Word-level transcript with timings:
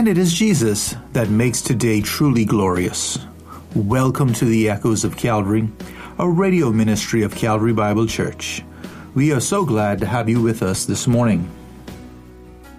And 0.00 0.08
it 0.08 0.16
is 0.16 0.32
Jesus 0.32 0.94
that 1.12 1.28
makes 1.28 1.60
today 1.60 2.00
truly 2.00 2.46
glorious. 2.46 3.18
Welcome 3.74 4.32
to 4.32 4.46
the 4.46 4.70
Echoes 4.70 5.04
of 5.04 5.18
Calvary, 5.18 5.68
a 6.18 6.26
radio 6.26 6.72
ministry 6.72 7.22
of 7.22 7.34
Calvary 7.34 7.74
Bible 7.74 8.06
Church. 8.06 8.64
We 9.14 9.30
are 9.34 9.40
so 9.40 9.62
glad 9.66 9.98
to 9.98 10.06
have 10.06 10.26
you 10.26 10.40
with 10.40 10.62
us 10.62 10.86
this 10.86 11.06
morning. 11.06 11.50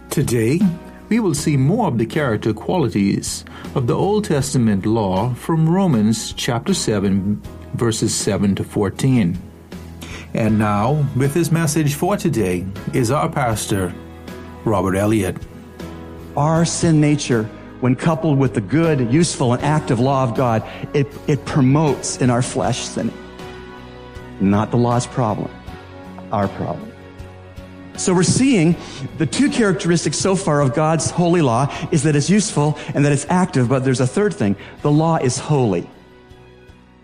Today, 0.10 0.62
we 1.10 1.20
will 1.20 1.36
see 1.36 1.58
more 1.58 1.88
of 1.90 2.00
the 2.00 2.08
character 2.08 2.54
qualities 2.54 3.46
of 3.76 3.86
the 3.86 3.96
Old 3.96 4.26
Testament 4.26 4.88
law 4.88 5.36
from 5.36 5.70
Romans 5.70 6.34
chapter 6.34 6.74
7, 6.74 7.40
verses 7.76 8.16
7 8.16 8.56
to 8.56 8.64
14. 8.64 9.38
And 10.34 10.58
now, 10.58 11.08
with 11.16 11.36
his 11.36 11.52
message 11.52 11.94
for 11.94 12.18
today, 12.18 12.66
is 12.96 13.12
our 13.12 13.30
pastor, 13.30 13.94
Robert 14.66 14.96
Elliott. 14.96 15.38
Our 16.38 16.66
sin 16.66 17.02
nature, 17.02 17.44
when 17.82 17.96
coupled 17.96 18.38
with 18.38 18.54
the 18.54 18.62
good, 18.62 19.12
useful, 19.12 19.54
and 19.54 19.64
active 19.64 20.00
law 20.00 20.24
of 20.24 20.36
God, 20.36 20.64
it, 20.94 21.08
it 21.28 21.46
promotes 21.46 22.18
in 22.18 22.30
our 22.30 22.42
flesh 22.42 22.80
sin. 22.82 23.12
Not 24.40 24.72
the 24.72 24.78
law's 24.78 25.06
problem, 25.06 25.52
our 26.32 26.48
problem. 26.48 26.92
So 27.98 28.14
we're 28.14 28.24
seeing 28.24 28.76
the 29.18 29.26
two 29.26 29.50
characteristics 29.50 30.18
so 30.18 30.36
far 30.36 30.62
of 30.62 30.74
God's 30.74 31.12
holy 31.12 31.42
law 31.42 31.72
is 31.92 32.04
that 32.04 32.16
it's 32.16 32.30
useful 32.30 32.80
and 32.96 33.06
that 33.06 33.12
it's 33.12 33.26
active, 33.30 33.70
but 33.70 33.84
there's 33.84 34.00
a 34.00 34.08
third 34.08 34.34
thing. 34.34 34.56
The 34.82 34.92
law 34.92 35.18
is 35.18 35.38
holy. 35.38 35.88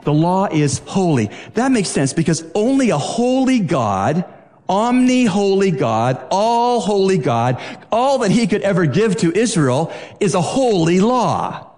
The 0.04 0.14
law 0.14 0.46
is 0.46 0.80
holy. 0.86 1.30
That 1.54 1.72
makes 1.72 1.90
sense 1.90 2.14
because 2.14 2.50
only 2.56 2.90
a 2.92 2.98
holy 2.98 3.60
God 3.60 4.26
omni 4.70 5.26
holy 5.26 5.72
God, 5.72 6.26
all 6.32 6.80
holy 6.80 7.18
God, 7.18 7.62
all 7.92 8.20
that 8.20 8.32
he 8.32 8.48
could 8.48 8.62
ever 8.62 8.86
give 8.86 9.18
to 9.18 9.32
Israel 9.32 9.94
is 10.20 10.36
a 10.36 10.42
holy 10.42 11.00
law. 11.00 11.72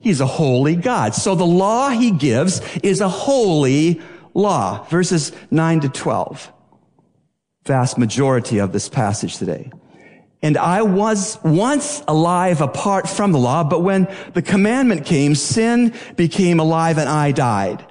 He's 0.00 0.20
a 0.20 0.26
holy 0.26 0.76
God. 0.76 1.14
So 1.14 1.34
the 1.34 1.46
law 1.46 1.90
he 1.90 2.10
gives 2.10 2.60
is 2.78 3.00
a 3.00 3.08
holy 3.08 4.00
law. 4.32 4.84
Verses 4.84 5.32
9 5.50 5.80
to 5.80 5.88
12. 5.88 6.52
Vast 7.66 7.98
majority 7.98 8.58
of 8.58 8.72
this 8.72 8.88
passage 8.88 9.36
today. 9.36 9.70
And 10.42 10.56
I 10.56 10.82
was 10.82 11.38
once 11.44 12.02
alive 12.08 12.62
apart 12.62 13.06
from 13.06 13.32
the 13.32 13.38
law, 13.38 13.62
but 13.62 13.82
when 13.82 14.08
the 14.32 14.40
commandment 14.40 15.04
came, 15.04 15.34
sin 15.34 15.92
became 16.16 16.60
alive 16.60 16.96
and 16.96 17.08
I 17.08 17.32
died. 17.32 17.84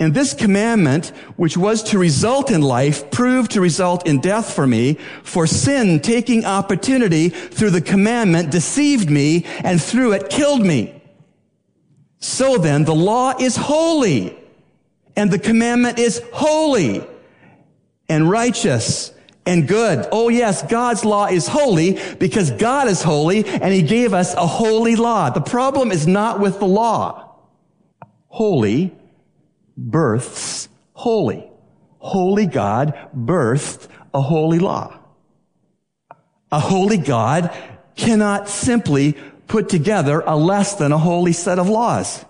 And 0.00 0.14
this 0.14 0.32
commandment, 0.32 1.08
which 1.36 1.56
was 1.56 1.82
to 1.84 1.98
result 1.98 2.50
in 2.50 2.62
life, 2.62 3.10
proved 3.10 3.52
to 3.52 3.60
result 3.60 4.06
in 4.06 4.20
death 4.20 4.54
for 4.54 4.66
me, 4.66 4.94
for 5.24 5.46
sin 5.46 6.00
taking 6.00 6.44
opportunity 6.44 7.30
through 7.30 7.70
the 7.70 7.80
commandment 7.80 8.50
deceived 8.50 9.10
me 9.10 9.44
and 9.64 9.82
through 9.82 10.12
it 10.12 10.30
killed 10.30 10.64
me. 10.64 11.02
So 12.20 12.58
then, 12.58 12.84
the 12.84 12.94
law 12.94 13.34
is 13.38 13.56
holy 13.56 14.36
and 15.16 15.30
the 15.30 15.38
commandment 15.38 15.98
is 15.98 16.22
holy 16.32 17.04
and 18.08 18.30
righteous 18.30 19.12
and 19.46 19.66
good. 19.66 20.06
Oh 20.12 20.28
yes, 20.28 20.62
God's 20.62 21.04
law 21.04 21.26
is 21.26 21.48
holy 21.48 21.98
because 22.18 22.50
God 22.52 22.86
is 22.86 23.02
holy 23.02 23.44
and 23.46 23.72
he 23.72 23.82
gave 23.82 24.14
us 24.14 24.34
a 24.34 24.46
holy 24.46 24.94
law. 24.94 25.30
The 25.30 25.40
problem 25.40 25.90
is 25.90 26.06
not 26.06 26.38
with 26.38 26.60
the 26.60 26.66
law. 26.66 27.34
Holy 28.28 28.97
births 29.78 30.68
holy. 30.92 31.48
Holy 31.98 32.46
God 32.46 32.94
birthed 33.16 33.88
a 34.12 34.20
holy 34.20 34.58
law. 34.58 34.98
A 36.50 36.60
holy 36.60 36.96
God 36.96 37.56
cannot 37.94 38.48
simply 38.48 39.16
put 39.46 39.68
together 39.68 40.20
a 40.20 40.36
less 40.36 40.74
than 40.74 40.92
a 40.92 40.98
holy 40.98 41.32
set 41.32 41.58
of 41.58 41.68
laws. 41.68 42.24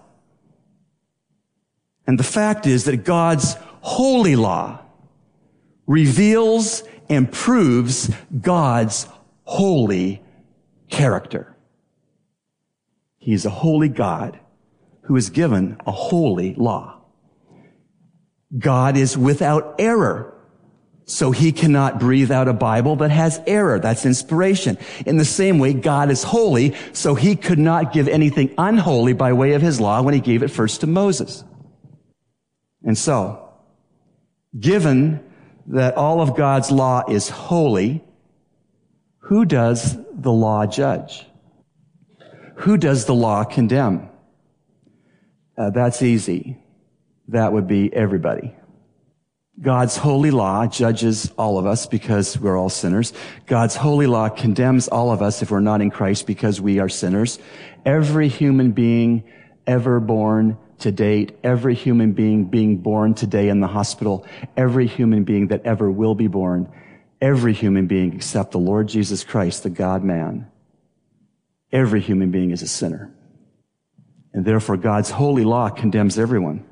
And 2.06 2.18
the 2.18 2.24
fact 2.24 2.66
is 2.66 2.84
that 2.84 3.04
God's 3.04 3.54
holy 3.80 4.36
law 4.36 4.80
reveals 5.86 6.82
and 7.08 7.30
proves 7.30 8.10
God's 8.40 9.06
holy 9.44 10.22
character. 10.90 11.54
He 13.18 13.32
is 13.32 13.44
a 13.44 13.50
holy 13.50 13.88
God 13.88 14.38
who 15.02 15.14
has 15.14 15.30
given 15.30 15.78
a 15.86 15.92
holy 15.92 16.54
law. 16.54 16.97
God 18.56 18.96
is 18.96 19.16
without 19.16 19.74
error. 19.78 20.34
So 21.04 21.30
he 21.30 21.52
cannot 21.52 21.98
breathe 21.98 22.30
out 22.30 22.48
a 22.48 22.52
Bible 22.52 22.96
that 22.96 23.10
has 23.10 23.40
error. 23.46 23.78
That's 23.78 24.04
inspiration. 24.04 24.76
In 25.06 25.16
the 25.16 25.24
same 25.24 25.58
way, 25.58 25.72
God 25.72 26.10
is 26.10 26.22
holy, 26.22 26.74
so 26.92 27.14
he 27.14 27.34
could 27.34 27.58
not 27.58 27.92
give 27.92 28.08
anything 28.08 28.54
unholy 28.58 29.14
by 29.14 29.32
way 29.32 29.52
of 29.52 29.62
his 29.62 29.80
law 29.80 30.02
when 30.02 30.14
he 30.14 30.20
gave 30.20 30.42
it 30.42 30.48
first 30.48 30.82
to 30.82 30.86
Moses. 30.86 31.44
And 32.82 32.96
so, 32.96 33.50
given 34.58 35.24
that 35.68 35.96
all 35.96 36.20
of 36.20 36.36
God's 36.36 36.70
law 36.70 37.04
is 37.08 37.30
holy, 37.30 38.04
who 39.18 39.46
does 39.46 39.96
the 40.12 40.32
law 40.32 40.66
judge? 40.66 41.26
Who 42.56 42.76
does 42.76 43.06
the 43.06 43.14
law 43.14 43.44
condemn? 43.44 44.10
Uh, 45.56 45.70
that's 45.70 46.02
easy 46.02 46.58
that 47.28 47.52
would 47.52 47.66
be 47.66 47.92
everybody. 47.92 48.54
God's 49.60 49.96
holy 49.96 50.30
law 50.30 50.66
judges 50.66 51.32
all 51.36 51.58
of 51.58 51.66
us 51.66 51.86
because 51.86 52.38
we're 52.38 52.56
all 52.56 52.68
sinners. 52.68 53.12
God's 53.46 53.74
holy 53.74 54.06
law 54.06 54.28
condemns 54.28 54.86
all 54.86 55.10
of 55.10 55.20
us 55.20 55.42
if 55.42 55.50
we're 55.50 55.58
not 55.60 55.80
in 55.80 55.90
Christ 55.90 56.26
because 56.26 56.60
we 56.60 56.78
are 56.78 56.88
sinners. 56.88 57.40
Every 57.84 58.28
human 58.28 58.70
being 58.70 59.24
ever 59.66 59.98
born 59.98 60.56
to 60.78 60.92
date, 60.92 61.36
every 61.42 61.74
human 61.74 62.12
being 62.12 62.44
being 62.44 62.78
born 62.78 63.14
today 63.14 63.48
in 63.48 63.58
the 63.58 63.66
hospital, 63.66 64.24
every 64.56 64.86
human 64.86 65.24
being 65.24 65.48
that 65.48 65.66
ever 65.66 65.90
will 65.90 66.14
be 66.14 66.28
born, 66.28 66.70
every 67.20 67.52
human 67.52 67.88
being 67.88 68.14
except 68.14 68.52
the 68.52 68.58
Lord 68.58 68.86
Jesus 68.86 69.24
Christ, 69.24 69.64
the 69.64 69.70
God 69.70 70.04
man, 70.04 70.46
every 71.72 72.00
human 72.00 72.30
being 72.30 72.52
is 72.52 72.62
a 72.62 72.68
sinner. 72.68 73.12
And 74.32 74.44
therefore 74.44 74.76
God's 74.76 75.10
holy 75.10 75.44
law 75.44 75.68
condemns 75.68 76.16
everyone. 76.16 76.64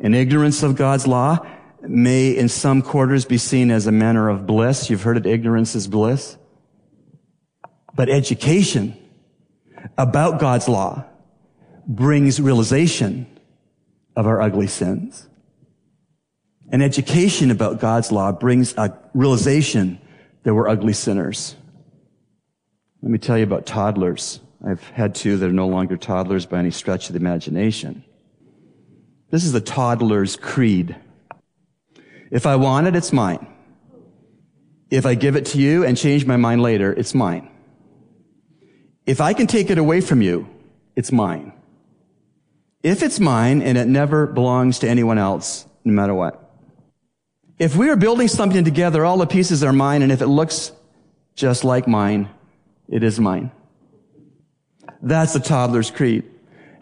And 0.00 0.14
ignorance 0.14 0.62
of 0.62 0.76
God's 0.76 1.06
law 1.06 1.38
may 1.82 2.36
in 2.36 2.48
some 2.48 2.82
quarters 2.82 3.24
be 3.24 3.38
seen 3.38 3.70
as 3.70 3.86
a 3.86 3.92
manner 3.92 4.28
of 4.28 4.46
bliss. 4.46 4.90
You've 4.90 5.02
heard 5.02 5.16
it, 5.16 5.26
ignorance 5.26 5.74
is 5.74 5.88
bliss. 5.88 6.36
But 7.94 8.08
education 8.08 8.96
about 9.96 10.38
God's 10.38 10.68
law 10.68 11.04
brings 11.86 12.40
realization 12.40 13.26
of 14.16 14.26
our 14.26 14.40
ugly 14.40 14.66
sins. 14.66 15.28
And 16.70 16.82
education 16.82 17.50
about 17.50 17.80
God's 17.80 18.10
law 18.10 18.32
brings 18.32 18.76
a 18.76 18.96
realization 19.14 20.00
that 20.42 20.54
we're 20.54 20.68
ugly 20.68 20.92
sinners. 20.92 21.54
Let 23.02 23.12
me 23.12 23.18
tell 23.18 23.38
you 23.38 23.44
about 23.44 23.66
toddlers. 23.66 24.40
I've 24.66 24.82
had 24.90 25.14
two 25.14 25.36
that 25.36 25.48
are 25.48 25.52
no 25.52 25.68
longer 25.68 25.96
toddlers 25.96 26.44
by 26.44 26.58
any 26.58 26.72
stretch 26.72 27.08
of 27.08 27.12
the 27.12 27.20
imagination. 27.20 28.04
This 29.30 29.44
is 29.44 29.52
the 29.52 29.60
toddler's 29.60 30.36
creed. 30.36 30.96
If 32.30 32.46
I 32.46 32.56
want 32.56 32.86
it, 32.86 32.96
it's 32.96 33.12
mine. 33.12 33.46
If 34.90 35.04
I 35.04 35.14
give 35.14 35.36
it 35.36 35.46
to 35.46 35.58
you 35.58 35.84
and 35.84 35.96
change 35.96 36.26
my 36.26 36.36
mind 36.36 36.62
later, 36.62 36.92
it's 36.92 37.14
mine. 37.14 37.50
If 39.04 39.20
I 39.20 39.32
can 39.32 39.46
take 39.46 39.70
it 39.70 39.78
away 39.78 40.00
from 40.00 40.22
you, 40.22 40.48
it's 40.94 41.10
mine. 41.10 41.52
If 42.82 43.02
it's 43.02 43.18
mine 43.18 43.62
and 43.62 43.76
it 43.76 43.88
never 43.88 44.26
belongs 44.26 44.78
to 44.80 44.88
anyone 44.88 45.18
else, 45.18 45.66
no 45.84 45.92
matter 45.92 46.14
what. 46.14 46.42
If 47.58 47.74
we 47.74 47.88
are 47.88 47.96
building 47.96 48.28
something 48.28 48.64
together, 48.64 49.04
all 49.04 49.18
the 49.18 49.26
pieces 49.26 49.64
are 49.64 49.72
mine, 49.72 50.02
and 50.02 50.12
if 50.12 50.20
it 50.20 50.26
looks 50.26 50.72
just 51.34 51.64
like 51.64 51.88
mine, 51.88 52.28
it 52.88 53.02
is 53.02 53.18
mine. 53.18 53.50
That's 55.02 55.32
the 55.32 55.40
toddler's 55.40 55.90
creed 55.90 56.24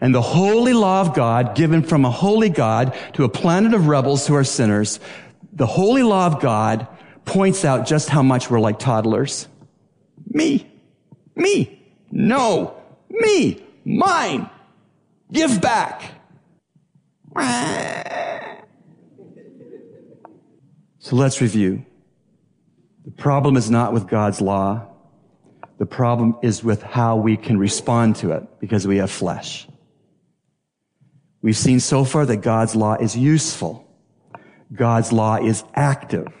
and 0.01 0.13
the 0.13 0.21
holy 0.21 0.73
law 0.73 1.01
of 1.01 1.13
God 1.13 1.55
given 1.55 1.83
from 1.83 2.05
a 2.05 2.11
holy 2.11 2.49
God 2.49 2.95
to 3.13 3.23
a 3.23 3.29
planet 3.29 3.73
of 3.73 3.87
rebels 3.87 4.27
who 4.27 4.35
are 4.35 4.43
sinners, 4.43 4.99
the 5.53 5.65
holy 5.65 6.03
law 6.03 6.27
of 6.27 6.41
God 6.41 6.87
points 7.23 7.65
out 7.65 7.87
just 7.87 8.09
how 8.09 8.21
much 8.21 8.49
we're 8.49 8.59
like 8.59 8.79
toddlers. 8.79 9.47
Me. 10.27 10.69
Me. 11.35 11.81
No. 12.11 12.75
Me. 13.09 13.63
Mine. 13.83 14.49
Give 15.31 15.59
back. 15.61 16.11
So 20.99 21.15
let's 21.15 21.41
review. 21.41 21.85
The 23.05 23.11
problem 23.11 23.57
is 23.57 23.69
not 23.69 23.93
with 23.93 24.07
God's 24.07 24.41
law. 24.41 24.87
The 25.77 25.85
problem 25.85 26.37
is 26.41 26.63
with 26.63 26.81
how 26.81 27.17
we 27.17 27.37
can 27.37 27.57
respond 27.57 28.15
to 28.17 28.31
it 28.31 28.59
because 28.59 28.87
we 28.87 28.97
have 28.97 29.11
flesh. 29.11 29.67
We've 31.45 31.55
seen 31.55 31.79
so 31.79 32.03
far 32.03 32.25
that 32.25 32.37
God's 32.37 32.75
law 32.75 32.95
is 32.95 33.15
useful. 33.15 33.87
God's 34.73 35.11
law 35.11 35.35
is 35.35 35.63
active. 35.75 36.33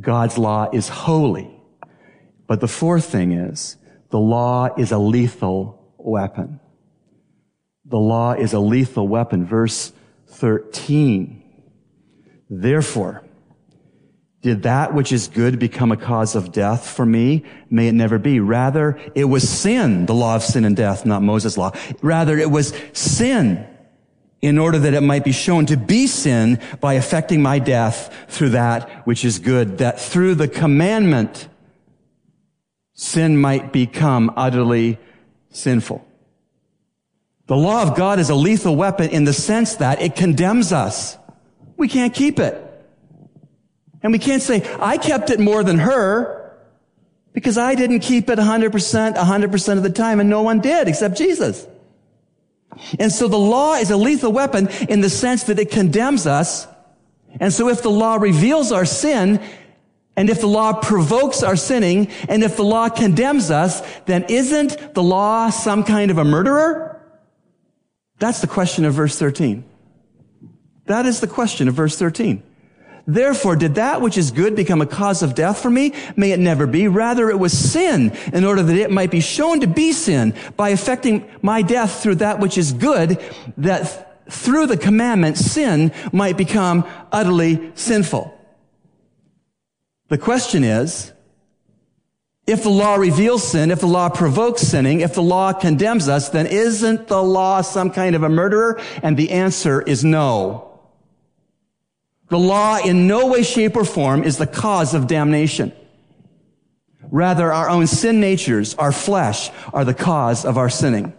God's 0.00 0.38
law 0.38 0.70
is 0.72 0.88
holy. 0.88 1.50
But 2.46 2.62
the 2.62 2.66
fourth 2.66 3.04
thing 3.04 3.32
is 3.32 3.76
the 4.08 4.18
law 4.18 4.70
is 4.78 4.90
a 4.90 4.96
lethal 4.96 5.94
weapon. 5.98 6.60
The 7.84 7.98
law 7.98 8.32
is 8.32 8.54
a 8.54 8.58
lethal 8.58 9.06
weapon. 9.06 9.44
Verse 9.44 9.92
13. 10.28 11.42
Therefore, 12.48 13.22
did 14.40 14.62
that 14.62 14.94
which 14.94 15.12
is 15.12 15.28
good 15.28 15.58
become 15.58 15.92
a 15.92 15.96
cause 15.98 16.34
of 16.34 16.52
death 16.52 16.88
for 16.88 17.04
me? 17.04 17.44
May 17.68 17.88
it 17.88 17.92
never 17.92 18.18
be. 18.18 18.40
Rather, 18.40 18.98
it 19.14 19.24
was 19.24 19.46
sin, 19.46 20.06
the 20.06 20.14
law 20.14 20.36
of 20.36 20.42
sin 20.42 20.64
and 20.64 20.74
death, 20.74 21.04
not 21.04 21.20
Moses' 21.20 21.58
law. 21.58 21.72
Rather, 22.00 22.38
it 22.38 22.50
was 22.50 22.72
sin 22.94 23.68
in 24.42 24.58
order 24.58 24.80
that 24.80 24.92
it 24.92 25.00
might 25.02 25.24
be 25.24 25.32
shown 25.32 25.66
to 25.66 25.76
be 25.76 26.08
sin 26.08 26.60
by 26.80 26.94
affecting 26.94 27.40
my 27.40 27.60
death 27.60 28.12
through 28.28 28.50
that 28.50 29.06
which 29.06 29.24
is 29.24 29.38
good, 29.38 29.78
that 29.78 30.00
through 30.00 30.34
the 30.34 30.48
commandment, 30.48 31.48
sin 32.92 33.36
might 33.36 33.72
become 33.72 34.32
utterly 34.36 34.98
sinful. 35.50 36.04
The 37.46 37.56
law 37.56 37.82
of 37.82 37.96
God 37.96 38.18
is 38.18 38.30
a 38.30 38.34
lethal 38.34 38.74
weapon 38.74 39.10
in 39.10 39.24
the 39.24 39.32
sense 39.32 39.76
that 39.76 40.02
it 40.02 40.16
condemns 40.16 40.72
us. 40.72 41.16
We 41.76 41.86
can't 41.86 42.12
keep 42.12 42.40
it. 42.40 42.68
And 44.02 44.12
we 44.12 44.18
can't 44.18 44.42
say, 44.42 44.68
I 44.80 44.96
kept 44.96 45.30
it 45.30 45.38
more 45.38 45.62
than 45.62 45.78
her 45.78 46.56
because 47.32 47.58
I 47.58 47.76
didn't 47.76 48.00
keep 48.00 48.28
it 48.28 48.38
100%, 48.38 49.16
100% 49.16 49.76
of 49.76 49.82
the 49.82 49.90
time 49.90 50.18
and 50.18 50.28
no 50.28 50.42
one 50.42 50.60
did 50.60 50.88
except 50.88 51.16
Jesus. 51.16 51.66
And 52.98 53.12
so 53.12 53.28
the 53.28 53.38
law 53.38 53.74
is 53.74 53.90
a 53.90 53.96
lethal 53.96 54.32
weapon 54.32 54.68
in 54.88 55.00
the 55.00 55.10
sense 55.10 55.44
that 55.44 55.58
it 55.58 55.70
condemns 55.70 56.26
us. 56.26 56.66
And 57.40 57.52
so 57.52 57.68
if 57.68 57.82
the 57.82 57.90
law 57.90 58.16
reveals 58.16 58.72
our 58.72 58.84
sin, 58.84 59.40
and 60.16 60.28
if 60.28 60.40
the 60.40 60.46
law 60.46 60.74
provokes 60.74 61.42
our 61.42 61.56
sinning, 61.56 62.08
and 62.28 62.42
if 62.42 62.56
the 62.56 62.64
law 62.64 62.88
condemns 62.88 63.50
us, 63.50 63.82
then 64.04 64.24
isn't 64.28 64.94
the 64.94 65.02
law 65.02 65.50
some 65.50 65.84
kind 65.84 66.10
of 66.10 66.18
a 66.18 66.24
murderer? 66.24 67.00
That's 68.18 68.40
the 68.40 68.46
question 68.46 68.84
of 68.84 68.94
verse 68.94 69.18
13. 69.18 69.64
That 70.86 71.06
is 71.06 71.20
the 71.20 71.26
question 71.26 71.68
of 71.68 71.74
verse 71.74 71.98
13. 71.98 72.42
Therefore, 73.06 73.56
did 73.56 73.74
that 73.74 74.00
which 74.00 74.16
is 74.16 74.30
good 74.30 74.54
become 74.54 74.80
a 74.80 74.86
cause 74.86 75.22
of 75.22 75.34
death 75.34 75.60
for 75.60 75.70
me? 75.70 75.92
May 76.16 76.30
it 76.30 76.38
never 76.38 76.66
be. 76.66 76.86
Rather, 76.86 77.30
it 77.30 77.38
was 77.38 77.56
sin 77.56 78.12
in 78.32 78.44
order 78.44 78.62
that 78.62 78.76
it 78.76 78.90
might 78.90 79.10
be 79.10 79.20
shown 79.20 79.60
to 79.60 79.66
be 79.66 79.92
sin 79.92 80.34
by 80.56 80.68
affecting 80.68 81.28
my 81.42 81.62
death 81.62 82.02
through 82.02 82.16
that 82.16 82.38
which 82.38 82.56
is 82.56 82.72
good, 82.72 83.20
that 83.56 84.30
through 84.30 84.66
the 84.66 84.76
commandment, 84.76 85.36
sin 85.36 85.92
might 86.12 86.36
become 86.36 86.86
utterly 87.10 87.72
sinful. 87.74 88.38
The 90.08 90.18
question 90.18 90.62
is, 90.62 91.12
if 92.46 92.62
the 92.62 92.70
law 92.70 92.96
reveals 92.96 93.46
sin, 93.46 93.70
if 93.70 93.80
the 93.80 93.86
law 93.86 94.08
provokes 94.08 94.62
sinning, 94.62 95.00
if 95.00 95.14
the 95.14 95.22
law 95.22 95.52
condemns 95.52 96.08
us, 96.08 96.28
then 96.28 96.46
isn't 96.46 97.08
the 97.08 97.22
law 97.22 97.60
some 97.60 97.90
kind 97.90 98.16
of 98.16 98.22
a 98.22 98.28
murderer? 98.28 98.80
And 99.02 99.16
the 99.16 99.30
answer 99.30 99.80
is 99.80 100.04
no. 100.04 100.71
The 102.32 102.38
law 102.38 102.78
in 102.78 103.06
no 103.06 103.26
way, 103.26 103.42
shape, 103.42 103.76
or 103.76 103.84
form 103.84 104.24
is 104.24 104.38
the 104.38 104.46
cause 104.46 104.94
of 104.94 105.06
damnation. 105.06 105.70
Rather, 107.10 107.52
our 107.52 107.68
own 107.68 107.86
sin 107.86 108.20
natures, 108.20 108.74
our 108.76 108.90
flesh, 108.90 109.50
are 109.74 109.84
the 109.84 109.92
cause 109.92 110.46
of 110.46 110.56
our 110.56 110.70
sinning. 110.70 111.12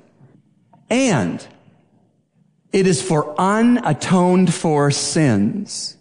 And 0.89 1.47
it 2.71 2.87
is 2.87 2.99
for 2.99 3.35
unatoned 3.37 4.51
for 4.51 4.89
sins, 4.89 5.97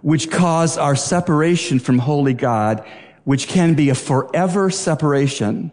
which 0.00 0.30
cause 0.30 0.78
our 0.78 0.94
separation 0.94 1.80
from 1.80 1.98
holy 1.98 2.34
God, 2.34 2.86
which 3.24 3.48
can 3.48 3.74
be 3.74 3.88
a 3.88 3.96
forever 3.96 4.70
separation 4.70 5.72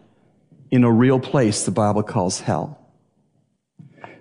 in 0.72 0.82
a 0.82 0.90
real 0.90 1.20
place 1.20 1.64
the 1.64 1.70
Bible 1.70 2.02
calls 2.02 2.40
hell. 2.40 2.81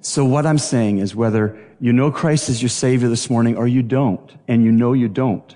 So 0.02 0.26
what 0.26 0.48
I'm 0.48 0.58
saying 0.58 0.98
is 0.98 1.16
whether 1.16 1.58
you 1.80 1.94
know 1.94 2.12
Christ 2.12 2.50
as 2.50 2.62
your 2.62 2.70
Savior 2.70 3.08
this 3.08 3.30
morning 3.30 3.56
or 3.56 3.68
you 3.68 3.84
don't, 3.84 4.36
and 4.48 4.64
you 4.64 4.72
know 4.72 4.94
you 4.94 5.08
don't, 5.08 5.56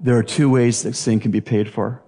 there 0.00 0.16
are 0.16 0.22
two 0.22 0.50
ways 0.50 0.82
that 0.82 0.96
sin 0.96 1.20
can 1.20 1.30
be 1.30 1.40
paid 1.40 1.72
for. 1.72 2.02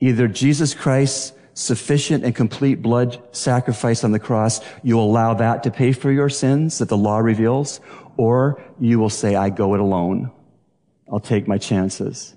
Either 0.00 0.28
Jesus 0.28 0.74
Christ's 0.74 1.32
sufficient 1.54 2.24
and 2.24 2.34
complete 2.34 2.82
blood 2.82 3.22
sacrifice 3.32 4.04
on 4.04 4.12
the 4.12 4.18
cross, 4.18 4.60
you 4.82 4.98
allow 4.98 5.34
that 5.34 5.62
to 5.62 5.70
pay 5.70 5.92
for 5.92 6.12
your 6.12 6.28
sins 6.28 6.78
that 6.78 6.88
the 6.88 6.96
law 6.96 7.18
reveals, 7.18 7.80
or 8.16 8.62
you 8.78 8.98
will 8.98 9.10
say, 9.10 9.34
I 9.34 9.48
go 9.48 9.74
it 9.74 9.80
alone. 9.80 10.30
I'll 11.10 11.20
take 11.20 11.48
my 11.48 11.58
chances. 11.58 12.34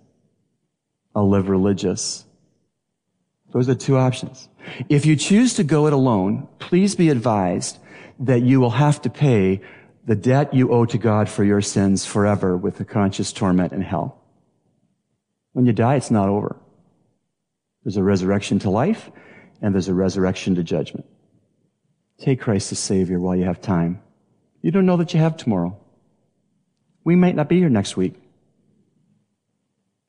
I'll 1.15 1.29
live 1.29 1.49
religious. 1.49 2.25
Those 3.51 3.69
are 3.69 3.75
two 3.75 3.97
options. 3.97 4.49
If 4.89 5.05
you 5.05 5.15
choose 5.15 5.53
to 5.55 5.63
go 5.63 5.87
it 5.87 5.93
alone, 5.93 6.47
please 6.59 6.95
be 6.95 7.09
advised 7.09 7.77
that 8.19 8.41
you 8.41 8.59
will 8.59 8.71
have 8.71 9.01
to 9.01 9.09
pay 9.09 9.61
the 10.05 10.15
debt 10.15 10.53
you 10.53 10.71
owe 10.71 10.85
to 10.85 10.97
God 10.97 11.29
for 11.29 11.43
your 11.43 11.61
sins 11.61 12.05
forever 12.05 12.57
with 12.57 12.77
the 12.77 12.85
conscious 12.85 13.31
torment 13.31 13.73
in 13.73 13.81
hell. 13.81 14.21
When 15.53 15.65
you 15.65 15.73
die, 15.73 15.95
it's 15.95 16.11
not 16.11 16.29
over. 16.29 16.55
There's 17.83 17.97
a 17.97 18.03
resurrection 18.03 18.59
to 18.59 18.69
life 18.69 19.09
and 19.61 19.73
there's 19.73 19.87
a 19.87 19.93
resurrection 19.93 20.55
to 20.55 20.63
judgment. 20.63 21.05
Take 22.19 22.41
Christ 22.41 22.71
as 22.71 22.79
Savior 22.79 23.19
while 23.19 23.35
you 23.35 23.45
have 23.45 23.61
time. 23.61 24.01
You 24.61 24.71
don't 24.71 24.85
know 24.85 24.97
that 24.97 25.13
you 25.13 25.19
have 25.19 25.37
tomorrow. 25.37 25.77
We 27.03 27.15
might 27.15 27.35
not 27.35 27.49
be 27.49 27.59
here 27.59 27.69
next 27.69 27.97
week. 27.97 28.15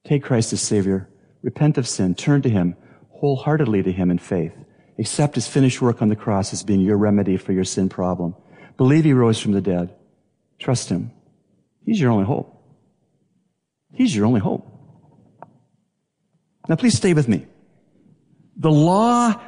Take 0.05 0.23
Christ 0.23 0.53
as 0.53 0.61
Savior. 0.61 1.09
Repent 1.43 1.79
of 1.79 1.89
sin. 1.89 2.15
Turn 2.15 2.43
to 2.43 2.49
Him 2.49 2.77
wholeheartedly 3.15 3.83
to 3.83 3.93
Him 3.93 4.11
in 4.11 4.19
faith. 4.19 4.53
Accept 4.99 5.35
His 5.35 5.49
finished 5.49 5.81
work 5.81 6.03
on 6.03 6.09
the 6.09 6.17
cross 6.17 6.53
as 6.53 6.63
being 6.63 6.81
your 6.81 6.97
remedy 6.97 7.37
for 7.37 7.53
your 7.53 7.65
sin 7.65 7.89
problem. 7.89 8.35
Believe 8.77 9.05
He 9.05 9.13
rose 9.13 9.41
from 9.41 9.53
the 9.53 9.61
dead. 9.61 9.95
Trust 10.59 10.89
Him. 10.89 11.11
He's 11.85 12.01
your 12.01 12.11
only 12.11 12.25
hope. 12.25 12.51
He's 13.93 14.15
your 14.15 14.27
only 14.27 14.41
hope. 14.41 14.67
Now 16.69 16.77
please 16.77 16.97
stay 16.97 17.15
with 17.15 17.29
me. 17.29 17.47
The 18.57 18.71
law 18.71 19.41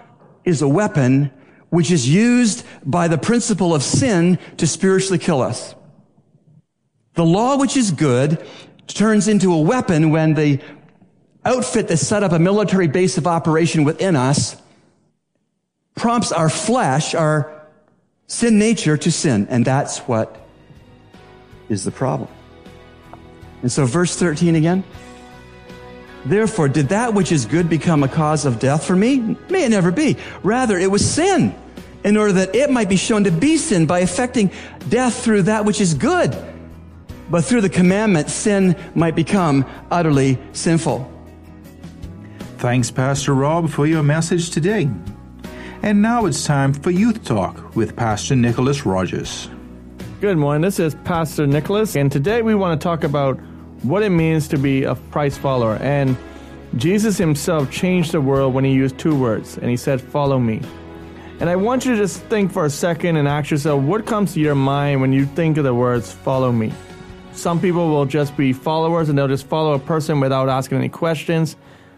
is 0.45 0.63
a 0.63 0.69
weapon 0.69 1.31
which 1.71 1.91
is 1.91 2.09
used 2.09 2.65
by 2.85 3.09
the 3.09 3.19
principle 3.19 3.75
of 3.75 3.83
sin 3.83 4.39
to 4.59 4.67
spiritually 4.67 5.19
kill 5.19 5.43
us. 5.43 5.75
The 7.15 7.25
law 7.25 7.57
which 7.57 7.77
is 7.77 7.91
good 7.91 8.47
turns 8.87 9.27
into 9.27 9.53
a 9.53 9.61
weapon 9.61 10.11
when 10.11 10.35
the 10.35 10.61
outfit 11.47 11.89
that 11.89 11.99
set 11.99 12.23
up 12.23 12.33
a 12.33 12.39
military 12.39 12.89
base 12.89 13.17
of 13.19 13.27
operation 13.27 13.85
within 13.85 14.17
us 14.17 14.57
prompts 15.95 16.33
our 16.33 16.49
flesh, 16.49 17.15
our 17.15 17.67
sin 18.27 18.59
nature 18.59 18.97
to 18.97 19.11
sin. 19.11 19.47
And 19.49 19.65
that's 19.65 19.99
what 20.01 20.37
is 21.69 21.85
the 21.85 21.91
problem. 21.91 22.29
And 23.63 23.73
so 23.73 23.87
verse 23.87 24.17
13 24.17 24.55
again. 24.57 24.85
Therefore, 26.25 26.69
did 26.69 26.89
that 26.89 27.15
which 27.15 27.31
is 27.31 27.47
good 27.47 27.71
become 27.71 28.03
a 28.03 28.09
cause 28.09 28.45
of 28.45 28.59
death 28.59 28.85
for 28.85 28.97
me? 28.97 29.37
May 29.49 29.65
it 29.65 29.71
never 29.71 29.93
be. 29.93 30.17
Rather, 30.43 30.77
it 30.77 30.91
was 30.91 31.09
sin 31.09 31.55
in 32.05 32.17
order 32.17 32.33
that 32.33 32.55
it 32.55 32.71
might 32.71 32.89
be 32.89 32.97
shown 32.97 33.25
to 33.25 33.31
be 33.31 33.57
sin 33.57 33.87
by 33.87 34.01
affecting 34.01 34.51
death 34.89 35.23
through 35.23 35.43
that 35.43 35.65
which 35.65 35.81
is 35.81 35.95
good. 35.95 36.37
But 37.31 37.45
through 37.45 37.61
the 37.63 37.69
commandment, 37.69 38.29
sin 38.29 38.77
might 38.95 39.15
become 39.15 39.65
utterly 39.91 40.39
sinful. 40.53 41.16
Thanks, 42.59 42.91
Pastor 42.91 43.35
Rob, 43.35 43.69
for 43.69 43.87
your 43.87 44.03
message 44.03 44.49
today. 44.49 44.89
And 45.83 46.01
now 46.01 46.25
it's 46.25 46.45
time 46.47 46.73
for 46.73 46.91
Youth 46.91 47.23
Talk 47.23 47.77
with 47.77 47.95
Pastor 47.95 48.35
Nicholas 48.35 48.87
Rogers. 48.87 49.51
Good 50.23 50.39
morning. 50.39 50.63
This 50.63 50.79
is 50.79 50.95
Pastor 51.05 51.47
Nicholas, 51.47 51.97
and 51.97 52.11
today 52.11 52.41
we 52.41 52.55
want 52.55 52.81
to 52.81 52.83
talk 52.83 53.05
about 53.05 53.39
what 53.83 54.03
it 54.03 54.09
means 54.09 54.49
to 54.49 54.59
be 54.59 54.85
a 54.85 54.95
Christ 54.95 55.39
follower. 55.39 55.77
And 55.83 56.17
Jesus 56.77 57.19
himself 57.19 57.71
changed 57.71 58.13
the 58.13 58.23
world 58.23 58.55
when 58.55 58.65
he 58.65 58.73
used 58.73 58.97
two 58.97 59.15
words, 59.15 59.59
and 59.59 59.69
he 59.69 59.77
said, 59.77 60.01
Follow 60.01 60.39
me. 60.39 60.63
And 61.41 61.51
I 61.51 61.57
want 61.57 61.85
you 61.85 61.93
to 61.93 61.99
just 61.99 62.23
think 62.23 62.51
for 62.51 62.65
a 62.65 62.71
second 62.71 63.17
and 63.17 63.29
ask 63.29 63.51
yourself 63.51 63.83
what 63.83 64.07
comes 64.07 64.33
to 64.33 64.41
your 64.41 64.55
mind 64.55 65.03
when 65.03 65.13
you 65.13 65.27
think 65.27 65.59
of 65.59 65.65
the 65.65 65.75
words, 65.75 66.11
Follow 66.11 66.53
me. 66.53 66.73
Some 67.33 67.61
people 67.61 67.91
will 67.91 68.07
just 68.07 68.35
be 68.35 68.55
followers 68.55 69.11
and 69.11 69.19
they'll 69.19 69.29
just 69.29 69.47
follow 69.47 69.75
a 69.75 69.79
person 69.79 70.21
without 70.21 70.49
asking 70.49 70.79
any 70.79 70.89
questions. 70.89 71.55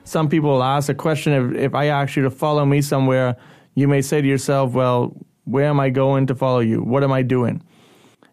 Some 0.08 0.30
people 0.30 0.50
will 0.50 0.62
ask 0.62 0.88
a 0.88 0.94
question 0.94 1.32
if, 1.34 1.60
if 1.66 1.74
I 1.74 1.86
ask 1.86 2.16
you 2.16 2.22
to 2.22 2.30
follow 2.30 2.64
me 2.64 2.80
somewhere, 2.80 3.36
you 3.74 3.86
may 3.86 4.00
say 4.00 4.22
to 4.22 4.26
yourself, 4.26 4.72
well, 4.72 5.14
where 5.44 5.66
am 5.66 5.78
I 5.78 5.90
going 5.90 6.26
to 6.28 6.34
follow 6.34 6.60
you? 6.60 6.82
What 6.82 7.04
am 7.04 7.12
I 7.12 7.20
doing? 7.20 7.62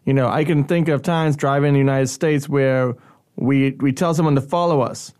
You 0.06 0.14
know, 0.14 0.26
I 0.28 0.44
can 0.44 0.64
think 0.64 0.88
of 0.88 1.02
times 1.02 1.36
driving 1.36 1.68
in 1.68 1.74
the 1.74 1.80
United 1.80 2.06
States 2.08 2.48
where 2.48 2.94
we, 3.36 3.72
we 3.72 3.92
tell 3.92 4.14
someone 4.14 4.36
to 4.36 4.40
follow 4.40 4.80
us, 4.80 5.12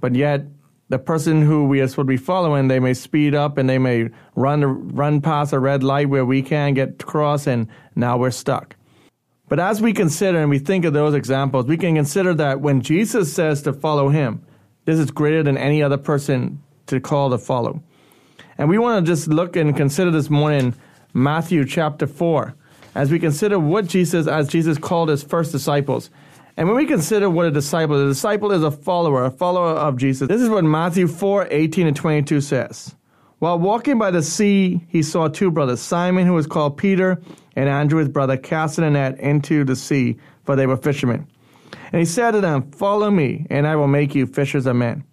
but 0.00 0.16
yet 0.16 0.44
the 0.88 0.98
person 0.98 1.40
who 1.40 1.66
we 1.66 1.80
are 1.80 1.86
supposed 1.86 2.08
to 2.08 2.12
be 2.12 2.16
following, 2.16 2.66
they 2.66 2.80
may 2.80 2.94
speed 2.94 3.34
up 3.34 3.56
and 3.56 3.68
they 3.68 3.78
may 3.78 4.08
run 4.34 4.88
run 4.88 5.20
past 5.20 5.52
a 5.52 5.58
red 5.58 5.84
light 5.84 6.08
where 6.08 6.24
we 6.24 6.42
can't 6.42 6.74
get 6.74 7.00
across, 7.00 7.46
and 7.46 7.68
now 7.94 8.18
we're 8.18 8.32
stuck. 8.32 8.74
But 9.48 9.60
as 9.60 9.80
we 9.80 9.92
consider 9.92 10.40
and 10.40 10.50
we 10.50 10.58
think 10.58 10.84
of 10.84 10.92
those 10.92 11.14
examples, 11.14 11.66
we 11.66 11.76
can 11.76 11.94
consider 11.94 12.34
that 12.34 12.60
when 12.60 12.80
Jesus 12.80 13.32
says 13.32 13.62
to 13.62 13.72
follow 13.72 14.08
him, 14.08 14.44
this 14.84 14.98
is 14.98 15.10
greater 15.10 15.42
than 15.42 15.56
any 15.56 15.82
other 15.82 15.96
person 15.96 16.62
to 16.86 17.00
call 17.00 17.30
to 17.30 17.38
follow. 17.38 17.82
And 18.58 18.68
we 18.68 18.78
want 18.78 19.04
to 19.04 19.12
just 19.12 19.28
look 19.28 19.56
and 19.56 19.76
consider 19.76 20.10
this 20.10 20.28
morning 20.28 20.74
Matthew 21.14 21.64
chapter 21.64 22.06
4 22.06 22.54
as 22.94 23.10
we 23.10 23.18
consider 23.18 23.58
what 23.58 23.86
Jesus, 23.86 24.26
as 24.26 24.48
Jesus 24.48 24.78
called 24.78 25.08
his 25.08 25.22
first 25.22 25.52
disciples. 25.52 26.10
And 26.56 26.68
when 26.68 26.76
we 26.76 26.86
consider 26.86 27.30
what 27.30 27.46
a 27.46 27.50
disciple 27.50 27.96
is, 27.96 28.02
a 28.02 28.08
disciple 28.08 28.52
is 28.52 28.62
a 28.62 28.70
follower, 28.70 29.24
a 29.24 29.30
follower 29.30 29.70
of 29.70 29.96
Jesus. 29.96 30.28
This 30.28 30.42
is 30.42 30.50
what 30.50 30.64
Matthew 30.64 31.06
4 31.06 31.48
18 31.50 31.86
and 31.86 31.96
22 31.96 32.40
says. 32.40 32.94
While 33.38 33.58
walking 33.58 33.98
by 33.98 34.10
the 34.10 34.22
sea, 34.22 34.84
he 34.88 35.02
saw 35.02 35.28
two 35.28 35.50
brothers, 35.50 35.80
Simon, 35.80 36.26
who 36.26 36.34
was 36.34 36.46
called 36.46 36.76
Peter, 36.76 37.20
and 37.56 37.68
Andrew, 37.68 37.98
his 37.98 38.08
brother, 38.08 38.36
casting 38.36 38.84
a 38.84 38.90
net 38.90 39.18
into 39.18 39.64
the 39.64 39.74
sea, 39.74 40.18
for 40.44 40.54
they 40.54 40.66
were 40.66 40.76
fishermen. 40.76 41.26
And 41.92 42.00
he 42.00 42.04
said 42.04 42.32
to 42.32 42.40
them, 42.40 42.70
Follow 42.72 43.10
me, 43.10 43.46
and 43.50 43.66
I 43.66 43.76
will 43.76 43.88
make 43.88 44.14
you 44.14 44.26
fishers 44.26 44.66
of 44.66 44.76
men. 44.76 45.04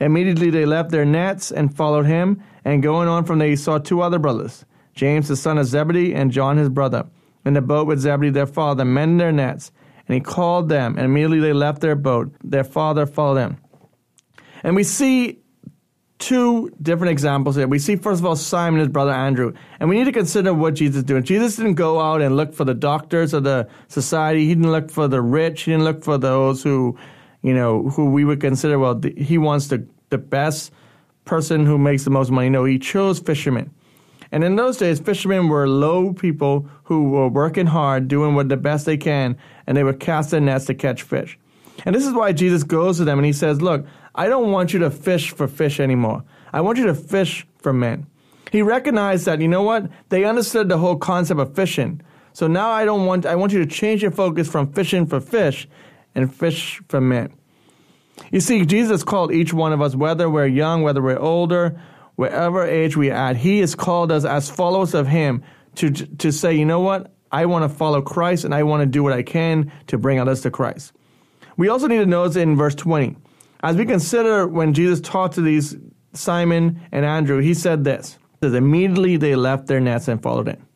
Immediately 0.00 0.50
they 0.50 0.64
left 0.64 0.90
their 0.90 1.04
nets 1.04 1.50
and 1.50 1.74
followed 1.74 2.06
him, 2.06 2.42
and 2.64 2.82
going 2.82 3.08
on 3.08 3.24
from 3.24 3.38
there 3.38 3.48
he 3.48 3.56
saw 3.56 3.78
two 3.78 4.00
other 4.00 4.18
brothers, 4.18 4.64
James 4.94 5.28
the 5.28 5.36
son 5.36 5.58
of 5.58 5.66
Zebedee, 5.66 6.14
and 6.14 6.30
John 6.30 6.56
his 6.56 6.68
brother, 6.68 7.06
in 7.44 7.54
the 7.54 7.60
boat 7.60 7.86
with 7.86 8.00
Zebedee 8.00 8.30
their 8.30 8.46
father, 8.46 8.84
mending 8.84 9.18
their 9.18 9.32
nets. 9.32 9.72
And 10.08 10.14
he 10.14 10.20
called 10.20 10.68
them, 10.68 10.96
and 10.96 11.04
immediately 11.04 11.40
they 11.40 11.52
left 11.52 11.80
their 11.80 11.94
boat. 11.94 12.34
Their 12.42 12.64
father 12.64 13.06
followed 13.06 13.34
them. 13.34 13.58
And 14.62 14.74
we 14.74 14.82
see 14.82 15.39
two 16.20 16.70
different 16.80 17.10
examples 17.10 17.56
here. 17.56 17.66
We 17.66 17.80
see, 17.80 17.96
first 17.96 18.20
of 18.20 18.26
all, 18.26 18.36
Simon 18.36 18.78
and 18.78 18.88
his 18.88 18.92
brother 18.92 19.10
Andrew. 19.10 19.52
And 19.80 19.88
we 19.88 19.96
need 19.96 20.04
to 20.04 20.12
consider 20.12 20.54
what 20.54 20.74
Jesus 20.74 20.98
is 20.98 21.04
doing. 21.04 21.24
Jesus 21.24 21.56
didn't 21.56 21.74
go 21.74 21.98
out 21.98 22.20
and 22.20 22.36
look 22.36 22.54
for 22.54 22.64
the 22.64 22.74
doctors 22.74 23.34
of 23.34 23.42
the 23.42 23.68
society. 23.88 24.46
He 24.46 24.54
didn't 24.54 24.70
look 24.70 24.90
for 24.90 25.08
the 25.08 25.20
rich. 25.20 25.62
He 25.62 25.72
didn't 25.72 25.84
look 25.84 26.04
for 26.04 26.18
those 26.18 26.62
who, 26.62 26.96
you 27.42 27.54
know, 27.54 27.88
who 27.88 28.10
we 28.10 28.24
would 28.24 28.40
consider, 28.40 28.78
well, 28.78 28.94
the, 28.94 29.12
he 29.16 29.38
wants 29.38 29.68
the, 29.68 29.84
the 30.10 30.18
best 30.18 30.72
person 31.24 31.66
who 31.66 31.78
makes 31.78 32.04
the 32.04 32.10
most 32.10 32.30
money. 32.30 32.50
No, 32.50 32.64
he 32.64 32.78
chose 32.78 33.18
fishermen. 33.18 33.74
And 34.30 34.44
in 34.44 34.56
those 34.56 34.76
days, 34.76 35.00
fishermen 35.00 35.48
were 35.48 35.68
low 35.68 36.12
people 36.12 36.68
who 36.84 37.10
were 37.10 37.28
working 37.28 37.66
hard, 37.66 38.08
doing 38.08 38.34
what 38.34 38.48
the 38.48 38.56
best 38.56 38.86
they 38.86 38.96
can, 38.96 39.36
and 39.66 39.76
they 39.76 39.82
would 39.82 39.98
cast 39.98 40.30
their 40.30 40.40
nets 40.40 40.66
to 40.66 40.74
catch 40.74 41.02
fish. 41.02 41.38
And 41.84 41.94
this 41.94 42.06
is 42.06 42.12
why 42.12 42.32
Jesus 42.32 42.62
goes 42.62 42.98
to 42.98 43.04
them 43.04 43.18
and 43.18 43.26
he 43.26 43.32
says, 43.32 43.62
Look, 43.62 43.86
I 44.14 44.28
don't 44.28 44.50
want 44.50 44.72
you 44.72 44.80
to 44.80 44.90
fish 44.90 45.32
for 45.32 45.48
fish 45.48 45.80
anymore. 45.80 46.24
I 46.52 46.60
want 46.60 46.78
you 46.78 46.86
to 46.86 46.94
fish 46.94 47.46
for 47.58 47.72
men. 47.72 48.06
He 48.50 48.62
recognized 48.62 49.26
that, 49.26 49.40
you 49.40 49.48
know 49.48 49.62
what? 49.62 49.88
They 50.08 50.24
understood 50.24 50.68
the 50.68 50.78
whole 50.78 50.96
concept 50.96 51.40
of 51.40 51.54
fishing. 51.54 52.02
So 52.32 52.46
now 52.46 52.70
I 52.70 52.84
don't 52.84 53.06
want, 53.06 53.26
I 53.26 53.36
want 53.36 53.52
you 53.52 53.60
to 53.60 53.66
change 53.66 54.02
your 54.02 54.10
focus 54.10 54.48
from 54.48 54.72
fishing 54.72 55.06
for 55.06 55.20
fish 55.20 55.68
and 56.14 56.34
fish 56.34 56.80
for 56.88 57.00
men. 57.00 57.32
You 58.30 58.40
see, 58.40 58.64
Jesus 58.66 59.02
called 59.02 59.32
each 59.32 59.52
one 59.52 59.72
of 59.72 59.80
us, 59.80 59.94
whether 59.94 60.28
we're 60.28 60.46
young, 60.46 60.82
whether 60.82 61.00
we're 61.00 61.18
older, 61.18 61.80
wherever 62.16 62.66
age 62.66 62.96
we 62.96 63.10
are 63.10 63.30
at, 63.30 63.36
He 63.36 63.60
has 63.60 63.74
called 63.74 64.12
us 64.12 64.24
as 64.24 64.50
followers 64.50 64.94
of 64.94 65.06
Him 65.06 65.42
to, 65.76 65.90
to 65.90 66.30
say, 66.32 66.54
you 66.54 66.64
know 66.64 66.80
what? 66.80 67.12
I 67.32 67.46
want 67.46 67.70
to 67.70 67.76
follow 67.76 68.02
Christ 68.02 68.44
and 68.44 68.54
I 68.54 68.64
want 68.64 68.82
to 68.82 68.86
do 68.86 69.02
what 69.02 69.12
I 69.12 69.22
can 69.22 69.72
to 69.86 69.98
bring 69.98 70.18
others 70.18 70.40
to 70.42 70.50
Christ. 70.50 70.92
We 71.56 71.68
also 71.68 71.86
need 71.86 71.98
to 71.98 72.06
notice 72.06 72.36
in 72.36 72.56
verse 72.56 72.74
20, 72.74 73.16
as 73.62 73.76
we 73.76 73.84
consider 73.84 74.46
when 74.46 74.74
Jesus 74.74 75.00
taught 75.00 75.32
to 75.32 75.42
these 75.42 75.76
Simon 76.12 76.80
and 76.92 77.04
Andrew, 77.04 77.40
he 77.40 77.54
said 77.54 77.84
this. 77.84 78.18
Says 78.42 78.54
immediately 78.54 79.16
they 79.16 79.36
left 79.36 79.66
their 79.66 79.80
nets 79.80 80.08
and 80.08 80.22
followed 80.22 80.48
him. 80.48 80.66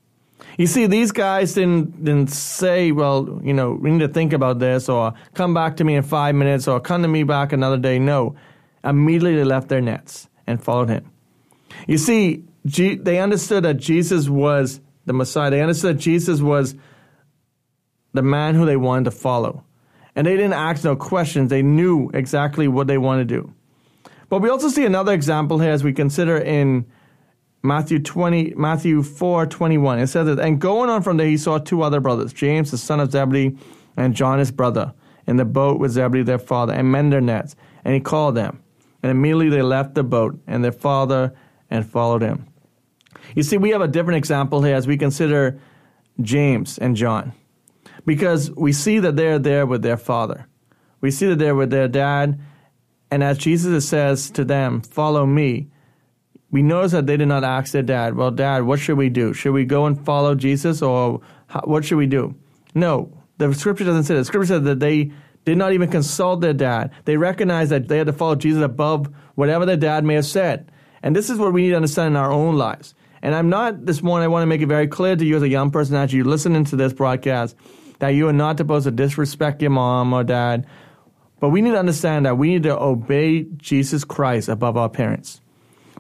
You 0.58 0.66
see, 0.66 0.86
these 0.86 1.10
guys 1.10 1.54
didn't 1.54 2.04
didn't 2.04 2.30
say, 2.30 2.92
well, 2.92 3.40
you 3.42 3.52
know, 3.52 3.72
we 3.72 3.90
need 3.90 4.00
to 4.00 4.08
think 4.08 4.32
about 4.32 4.58
this 4.58 4.88
or 4.88 5.14
come 5.34 5.54
back 5.54 5.76
to 5.78 5.84
me 5.84 5.96
in 5.96 6.02
five 6.02 6.34
minutes 6.34 6.68
or 6.68 6.78
come 6.78 7.02
to 7.02 7.08
me 7.08 7.24
back 7.24 7.52
another 7.52 7.78
day. 7.78 7.98
No. 7.98 8.36
Immediately 8.84 9.36
they 9.36 9.44
left 9.44 9.68
their 9.68 9.80
nets 9.80 10.28
and 10.46 10.62
followed 10.62 10.90
him. 10.90 11.10
You 11.88 11.98
see, 11.98 12.44
G- 12.66 12.96
they 12.96 13.18
understood 13.18 13.64
that 13.64 13.78
Jesus 13.78 14.28
was 14.28 14.80
the 15.06 15.12
Messiah. 15.12 15.50
They 15.50 15.60
understood 15.60 15.96
that 15.96 16.02
Jesus 16.02 16.40
was 16.40 16.74
the 18.12 18.22
man 18.22 18.54
who 18.54 18.64
they 18.64 18.76
wanted 18.76 19.04
to 19.06 19.10
follow. 19.10 19.64
And 20.16 20.26
they 20.26 20.37
didn't 20.37 20.52
ask 20.52 20.85
no 20.85 20.97
questions. 20.97 21.50
They 21.50 21.62
knew 21.62 22.11
exactly 22.14 22.68
what 22.68 22.87
they 22.87 22.99
wanted 22.99 23.28
to 23.28 23.35
do. 23.42 23.54
But 24.28 24.40
we 24.40 24.49
also 24.49 24.68
see 24.68 24.85
another 24.85 25.12
example 25.12 25.59
here 25.59 25.73
as 25.73 25.85
we 25.85 25.92
consider 25.92 26.38
in 26.38 26.87
Matthew 27.62 27.99
20, 27.99 28.54
Matthew 28.56 29.02
4, 29.02 29.47
21. 29.47 29.99
It 29.99 30.06
says 30.09 30.26
that, 30.26 30.38
and 30.38 30.61
going 30.61 30.90
on 30.90 31.02
from 31.02 31.16
there, 31.16 31.26
he 31.26 31.37
saw 31.37 31.59
two 31.59 31.83
other 31.83 32.00
brothers, 32.00 32.33
James, 32.33 32.71
the 32.71 32.78
son 32.78 33.00
of 33.00 33.11
Zebedee, 33.11 33.56
and 33.97 34.14
John, 34.14 34.38
his 34.38 34.50
brother, 34.50 34.92
in 35.26 35.37
the 35.37 35.44
boat 35.44 35.80
with 35.80 35.92
Zebedee, 35.92 36.23
their 36.23 36.38
father, 36.38 36.73
and 36.73 36.90
mend 36.90 37.12
their 37.12 37.21
nets. 37.21 37.56
And 37.85 37.94
he 37.94 38.00
called 38.00 38.35
them. 38.35 38.62
And 39.02 39.11
immediately 39.11 39.50
they 39.50 39.62
left 39.62 39.94
the 39.94 40.04
boat 40.04 40.38
and 40.47 40.64
their 40.64 40.73
father 40.73 41.35
and 41.71 41.88
followed 41.88 42.23
him. 42.23 42.47
You 43.35 43.42
see, 43.42 43.56
we 43.56 43.71
have 43.71 43.80
a 43.80 43.88
different 43.88 44.18
example 44.18 44.62
here 44.62 44.75
as 44.75 44.87
we 44.87 44.97
consider 44.97 45.59
James 46.21 46.78
and 46.78 46.97
John 46.97 47.33
because 48.06 48.50
we 48.52 48.73
see 48.73 48.99
that 48.99 49.16
they're 49.16 49.38
there 49.38 49.66
with 49.66 49.82
their 49.82 49.96
father. 49.96 50.46
We 51.00 51.11
see 51.11 51.26
that 51.26 51.38
they're 51.38 51.54
with 51.54 51.70
their 51.70 51.88
dad. 51.88 52.40
And 53.11 53.23
as 53.23 53.38
Jesus 53.38 53.88
says 53.88 54.30
to 54.30 54.44
them, 54.44 54.80
Follow 54.80 55.26
me, 55.26 55.68
we 56.50 56.62
notice 56.62 56.92
that 56.92 57.06
they 57.06 57.16
did 57.16 57.28
not 57.28 57.44
ask 57.44 57.73
their 57.73 57.82
dad, 57.82 58.16
Well, 58.16 58.30
dad, 58.30 58.62
what 58.64 58.78
should 58.78 58.99
we 58.99 59.08
do? 59.08 59.32
Should 59.32 59.52
we 59.52 59.64
go 59.64 59.87
and 59.87 60.02
follow 60.04 60.34
Jesus 60.34 60.82
or 60.82 61.20
how, 61.46 61.62
what 61.64 61.84
should 61.84 61.99
we 61.99 62.06
do? 62.06 62.34
No, 62.75 63.12
the 63.38 63.52
scripture 63.54 63.84
doesn't 63.84 64.04
say 64.04 64.14
that. 64.14 64.20
The 64.20 64.25
scripture 64.25 64.54
says 64.54 64.62
that 64.62 64.80
they 64.80 65.12
did 65.44 65.58
not 65.58 65.73
even 65.73 65.90
consult 65.90 66.40
their 66.40 66.54
dad. 66.54 66.90
They 67.04 67.16
recognized 67.16 67.70
that 67.70 67.88
they 67.88 67.99
had 67.99 68.06
to 68.06 68.12
follow 68.12 68.34
Jesus 68.34 68.62
above 68.62 69.08
whatever 69.34 69.66
their 69.66 69.76
dad 69.76 70.04
may 70.04 70.14
have 70.14 70.26
said. 70.26 70.70
And 71.02 71.14
this 71.14 71.28
is 71.28 71.38
what 71.38 71.52
we 71.52 71.62
need 71.62 71.70
to 71.70 71.76
understand 71.76 72.12
in 72.12 72.16
our 72.16 72.32
own 72.32 72.56
lives. 72.56 72.94
And 73.20 73.34
I'm 73.34 73.49
not 73.49 73.84
this 73.87 74.02
morning, 74.02 74.25
I 74.25 74.28
want 74.28 74.42
to 74.42 74.46
make 74.46 74.62
it 74.62 74.66
very 74.66 74.87
clear 74.87 75.16
to 75.16 75.25
you 75.25 75.37
as 75.37 75.42
a 75.42 75.49
young 75.49 75.70
person 75.70 75.96
as 75.96 76.12
you 76.12 76.25
listening 76.25 76.64
to 76.66 76.76
this 76.76 76.92
broadcast 76.92 77.56
that 77.98 78.10
you 78.10 78.28
are 78.28 78.32
not 78.32 78.58
supposed 78.58 78.84
to 78.84 78.90
disrespect 78.90 79.62
your 79.62 79.70
mom 79.70 80.12
or 80.12 80.24
dad. 80.24 80.66
But 81.40 81.50
we 81.50 81.62
need 81.62 81.72
to 81.72 81.78
understand 81.78 82.26
that 82.26 82.38
we 82.38 82.48
need 82.48 82.62
to 82.64 82.78
obey 82.78 83.46
Jesus 83.56 84.04
Christ 84.04 84.48
above 84.48 84.76
our 84.76 84.88
parents. 84.88 85.40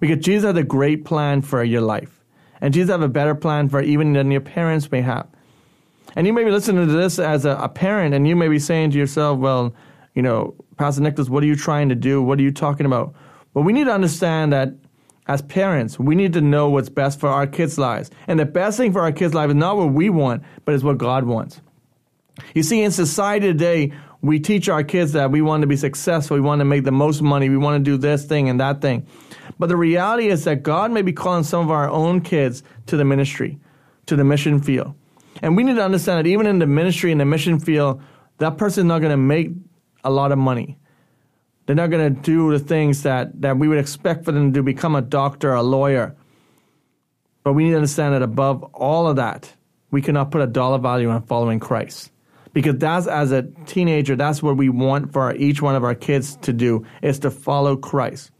Because 0.00 0.24
Jesus 0.24 0.44
has 0.46 0.56
a 0.56 0.64
great 0.64 1.04
plan 1.04 1.42
for 1.42 1.62
your 1.62 1.82
life. 1.82 2.20
And 2.60 2.72
Jesus 2.72 2.90
has 2.90 3.02
a 3.02 3.08
better 3.08 3.34
plan 3.34 3.68
for 3.68 3.80
even 3.80 4.12
than 4.12 4.30
your 4.30 4.40
parents 4.40 4.90
may 4.90 5.02
have. 5.02 5.28
And 6.16 6.26
you 6.26 6.32
may 6.32 6.44
be 6.44 6.50
listening 6.50 6.86
to 6.86 6.92
this 6.92 7.18
as 7.18 7.44
a, 7.44 7.56
a 7.56 7.68
parent 7.68 8.14
and 8.14 8.26
you 8.26 8.36
may 8.36 8.48
be 8.48 8.58
saying 8.58 8.92
to 8.92 8.98
yourself, 8.98 9.38
well, 9.38 9.74
you 10.14 10.22
know, 10.22 10.54
Pastor 10.76 11.02
Nicholas, 11.02 11.28
what 11.28 11.42
are 11.42 11.46
you 11.46 11.56
trying 11.56 11.88
to 11.88 11.94
do? 11.94 12.22
What 12.22 12.38
are 12.38 12.42
you 12.42 12.52
talking 12.52 12.86
about? 12.86 13.14
But 13.52 13.62
we 13.62 13.72
need 13.72 13.84
to 13.84 13.92
understand 13.92 14.52
that 14.52 14.74
as 15.26 15.42
parents, 15.42 15.98
we 15.98 16.14
need 16.14 16.32
to 16.34 16.40
know 16.40 16.68
what's 16.68 16.88
best 16.88 17.18
for 17.18 17.28
our 17.28 17.46
kids' 17.46 17.78
lives. 17.78 18.10
And 18.26 18.38
the 18.38 18.44
best 18.44 18.76
thing 18.76 18.92
for 18.92 19.00
our 19.00 19.12
kids' 19.12 19.34
life 19.34 19.48
is 19.48 19.56
not 19.56 19.76
what 19.76 19.92
we 19.92 20.10
want, 20.10 20.42
but 20.64 20.74
it's 20.74 20.84
what 20.84 20.98
God 20.98 21.24
wants. 21.24 21.60
You 22.54 22.62
see, 22.62 22.82
in 22.82 22.90
society 22.90 23.46
today, 23.46 23.92
we 24.20 24.40
teach 24.40 24.68
our 24.68 24.82
kids 24.82 25.12
that 25.12 25.30
we 25.30 25.42
want 25.42 25.60
to 25.60 25.66
be 25.66 25.76
successful, 25.76 26.36
we 26.36 26.40
want 26.40 26.60
to 26.60 26.64
make 26.64 26.84
the 26.84 26.92
most 26.92 27.20
money, 27.20 27.48
we 27.48 27.56
want 27.56 27.84
to 27.84 27.90
do 27.90 27.98
this 27.98 28.24
thing 28.24 28.48
and 28.48 28.58
that 28.60 28.80
thing. 28.80 29.06
But 29.58 29.68
the 29.68 29.76
reality 29.76 30.28
is 30.28 30.44
that 30.44 30.62
God 30.62 30.90
may 30.90 31.02
be 31.02 31.12
calling 31.12 31.44
some 31.44 31.64
of 31.64 31.70
our 31.70 31.88
own 31.90 32.22
kids 32.22 32.62
to 32.86 32.96
the 32.96 33.04
ministry, 33.04 33.58
to 34.06 34.16
the 34.16 34.24
mission 34.24 34.60
field. 34.60 34.94
And 35.42 35.56
we 35.56 35.62
need 35.62 35.76
to 35.76 35.84
understand 35.84 36.24
that 36.24 36.28
even 36.28 36.46
in 36.46 36.58
the 36.58 36.66
ministry 36.66 37.12
and 37.12 37.20
the 37.20 37.24
mission 37.24 37.60
field, 37.60 38.02
that 38.38 38.56
person 38.56 38.86
is 38.86 38.88
not 38.88 39.00
going 39.00 39.10
to 39.10 39.16
make 39.16 39.50
a 40.02 40.10
lot 40.10 40.32
of 40.32 40.38
money. 40.38 40.78
They're 41.66 41.76
not 41.76 41.90
going 41.90 42.14
to 42.14 42.20
do 42.20 42.50
the 42.50 42.58
things 42.58 43.02
that, 43.02 43.40
that 43.42 43.58
we 43.58 43.68
would 43.68 43.78
expect 43.78 44.24
for 44.24 44.32
them 44.32 44.52
to 44.54 44.62
become 44.62 44.94
a 44.94 45.02
doctor, 45.02 45.52
a 45.52 45.62
lawyer. 45.62 46.16
But 47.42 47.52
we 47.52 47.64
need 47.64 47.70
to 47.70 47.76
understand 47.76 48.14
that 48.14 48.22
above 48.22 48.62
all 48.74 49.06
of 49.06 49.16
that, 49.16 49.52
we 49.90 50.02
cannot 50.02 50.30
put 50.30 50.40
a 50.40 50.46
dollar 50.46 50.78
value 50.78 51.10
on 51.10 51.22
following 51.22 51.60
Christ 51.60 52.10
because 52.54 52.76
that's 52.76 53.06
as 53.06 53.32
a 53.32 53.42
teenager 53.66 54.16
that's 54.16 54.42
what 54.42 54.56
we 54.56 54.70
want 54.70 55.12
for 55.12 55.34
each 55.34 55.60
one 55.60 55.74
of 55.74 55.84
our 55.84 55.94
kids 55.94 56.36
to 56.36 56.52
do 56.52 56.86
is 57.02 57.18
to 57.18 57.30
follow 57.30 57.76
christ. 57.76 58.30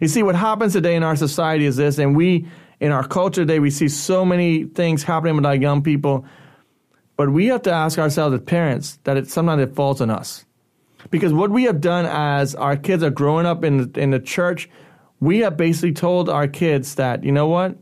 You 0.00 0.08
see 0.08 0.22
what 0.22 0.34
happens 0.34 0.74
today 0.74 0.96
in 0.96 1.02
our 1.02 1.16
society 1.16 1.64
is 1.64 1.76
this 1.76 1.96
and 1.96 2.14
we 2.14 2.46
in 2.80 2.92
our 2.92 3.06
culture 3.06 3.42
today 3.42 3.60
we 3.60 3.70
see 3.70 3.88
so 3.88 4.24
many 4.24 4.64
things 4.64 5.02
happening 5.02 5.36
with 5.36 5.46
our 5.46 5.54
young 5.54 5.82
people 5.82 6.26
but 7.16 7.30
we 7.30 7.46
have 7.46 7.62
to 7.62 7.72
ask 7.72 7.98
ourselves 7.98 8.34
as 8.34 8.40
parents 8.42 8.98
that 9.04 9.16
it 9.16 9.28
sometimes 9.28 9.62
it 9.62 9.74
falls 9.74 10.00
on 10.00 10.10
us. 10.10 10.44
Because 11.10 11.32
what 11.32 11.50
we 11.50 11.64
have 11.64 11.80
done 11.80 12.06
as 12.06 12.54
our 12.54 12.76
kids 12.76 13.02
are 13.02 13.10
growing 13.10 13.46
up 13.46 13.64
in 13.64 13.92
in 13.94 14.10
the 14.10 14.20
church 14.20 14.68
we 15.22 15.38
have 15.38 15.56
basically 15.56 15.92
told 15.92 16.28
our 16.28 16.48
kids 16.48 16.96
that 16.96 17.22
you 17.22 17.30
know 17.30 17.46
what? 17.46 17.76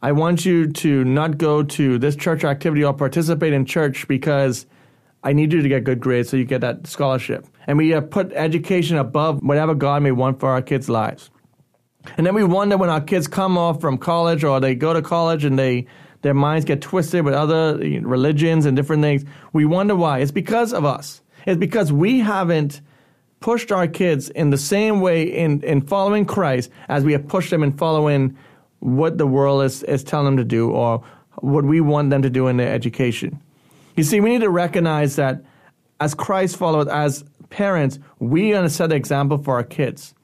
I 0.00 0.12
want 0.12 0.46
you 0.46 0.70
to 0.70 1.04
not 1.04 1.38
go 1.38 1.64
to 1.64 1.98
this 1.98 2.14
church 2.14 2.44
activity 2.44 2.84
or 2.84 2.94
participate 2.94 3.52
in 3.52 3.64
church 3.64 4.06
because 4.06 4.64
I 5.22 5.32
need 5.32 5.52
you 5.52 5.60
to 5.60 5.68
get 5.68 5.84
good 5.84 6.00
grades 6.00 6.28
so 6.28 6.36
you 6.36 6.44
get 6.44 6.60
that 6.60 6.86
scholarship. 6.86 7.46
And 7.66 7.78
we 7.78 7.94
uh, 7.94 8.00
put 8.00 8.32
education 8.32 8.96
above 8.96 9.40
whatever 9.42 9.74
God 9.74 10.02
may 10.02 10.12
want 10.12 10.38
for 10.40 10.50
our 10.50 10.62
kids' 10.62 10.88
lives. 10.88 11.30
And 12.16 12.26
then 12.26 12.34
we 12.34 12.44
wonder 12.44 12.76
when 12.76 12.90
our 12.90 13.00
kids 13.00 13.26
come 13.26 13.58
off 13.58 13.80
from 13.80 13.98
college 13.98 14.44
or 14.44 14.60
they 14.60 14.74
go 14.74 14.92
to 14.92 15.02
college 15.02 15.44
and 15.44 15.58
they 15.58 15.86
their 16.22 16.34
minds 16.34 16.64
get 16.64 16.80
twisted 16.80 17.24
with 17.24 17.34
other 17.34 17.76
religions 18.02 18.66
and 18.66 18.76
different 18.76 19.02
things. 19.02 19.24
We 19.52 19.64
wonder 19.64 19.94
why. 19.94 20.20
It's 20.20 20.32
because 20.32 20.72
of 20.72 20.84
us. 20.84 21.22
It's 21.46 21.58
because 21.58 21.92
we 21.92 22.20
haven't 22.20 22.80
pushed 23.40 23.70
our 23.70 23.86
kids 23.86 24.30
in 24.30 24.50
the 24.50 24.58
same 24.58 25.00
way 25.00 25.22
in, 25.22 25.62
in 25.62 25.82
following 25.82 26.24
Christ 26.24 26.70
as 26.88 27.04
we 27.04 27.12
have 27.12 27.28
pushed 27.28 27.50
them 27.50 27.62
in 27.62 27.76
following 27.76 28.36
what 28.80 29.18
the 29.18 29.26
world 29.26 29.62
is, 29.62 29.82
is 29.84 30.02
telling 30.02 30.26
them 30.26 30.36
to 30.38 30.44
do 30.44 30.70
or 30.70 31.04
what 31.36 31.64
we 31.64 31.80
want 31.80 32.10
them 32.10 32.22
to 32.22 32.30
do 32.30 32.48
in 32.48 32.56
their 32.56 32.72
education. 32.72 33.40
You 33.96 34.04
see, 34.04 34.20
we 34.20 34.30
need 34.30 34.42
to 34.42 34.50
recognize 34.50 35.16
that 35.16 35.42
as 35.98 36.14
Christ 36.14 36.56
followers, 36.56 36.88
as 36.88 37.24
parents, 37.50 37.98
we 38.18 38.54
are 38.54 38.62
to 38.62 38.70
set 38.70 38.90
the 38.90 38.96
example 38.96 39.38
for 39.38 39.54
our 39.54 39.64
kids 39.64 40.14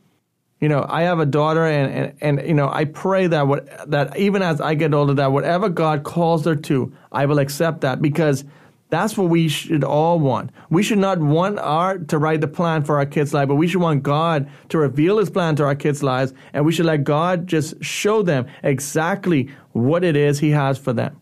you 0.63 0.69
know, 0.69 0.87
I 0.89 1.03
have 1.03 1.19
a 1.19 1.27
daughter, 1.27 1.67
and, 1.67 2.15
and, 2.23 2.39
and 2.39 2.49
you 2.49 2.55
know, 2.55 2.71
I 2.73 2.85
pray 2.85 3.27
that 3.27 3.49
what 3.49 3.91
that 3.91 4.17
even 4.17 4.43
as 4.43 4.61
I 4.61 4.75
get 4.75 4.95
older, 4.95 5.13
that 5.15 5.33
whatever 5.33 5.69
God 5.69 6.05
calls 6.05 6.45
her 6.45 6.55
to, 6.55 6.93
I 7.11 7.27
will 7.27 7.41
accept 7.41 7.81
that 7.81 8.01
because 8.01 8.45
that's 8.89 9.19
what 9.19 9.29
we 9.29 9.49
should 9.49 9.83
all 9.83 10.21
want. 10.21 10.51
We 10.71 10.85
should 10.85 10.99
not 10.99 11.19
want 11.19 11.59
our 11.59 11.99
to 11.99 12.17
write 12.17 12.43
the 12.43 12.47
plan 12.47 12.85
for 12.85 12.99
our 12.99 13.07
kids' 13.07 13.35
life, 13.35 13.49
but 13.49 13.57
we 13.57 13.67
should 13.67 13.81
want 13.81 14.05
God 14.05 14.49
to 14.69 14.79
reveal 14.79 15.19
His 15.19 15.31
plan 15.31 15.57
to 15.57 15.65
our 15.65 15.75
kids' 15.75 16.01
lives, 16.01 16.33
and 16.53 16.65
we 16.65 16.71
should 16.71 16.87
let 16.87 17.03
God 17.03 17.49
just 17.49 17.83
show 17.83 18.23
them 18.23 18.47
exactly 18.63 19.51
what 19.73 20.05
it 20.05 20.15
is 20.15 20.39
He 20.39 20.51
has 20.51 20.79
for 20.79 20.93
them. 20.93 21.21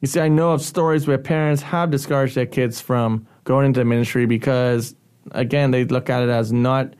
You 0.00 0.06
see, 0.06 0.20
I 0.20 0.28
know 0.28 0.52
of 0.52 0.62
stories 0.62 1.08
where 1.08 1.18
parents 1.18 1.62
have 1.62 1.90
discouraged 1.90 2.36
their 2.36 2.46
kids 2.46 2.80
from 2.80 3.26
going 3.44 3.66
into 3.66 3.84
ministry 3.84 4.26
because, 4.26 4.94
again, 5.32 5.72
they 5.72 5.84
look 5.84 6.08
at 6.08 6.22
it 6.22 6.28
as 6.28 6.52
not 6.52 6.94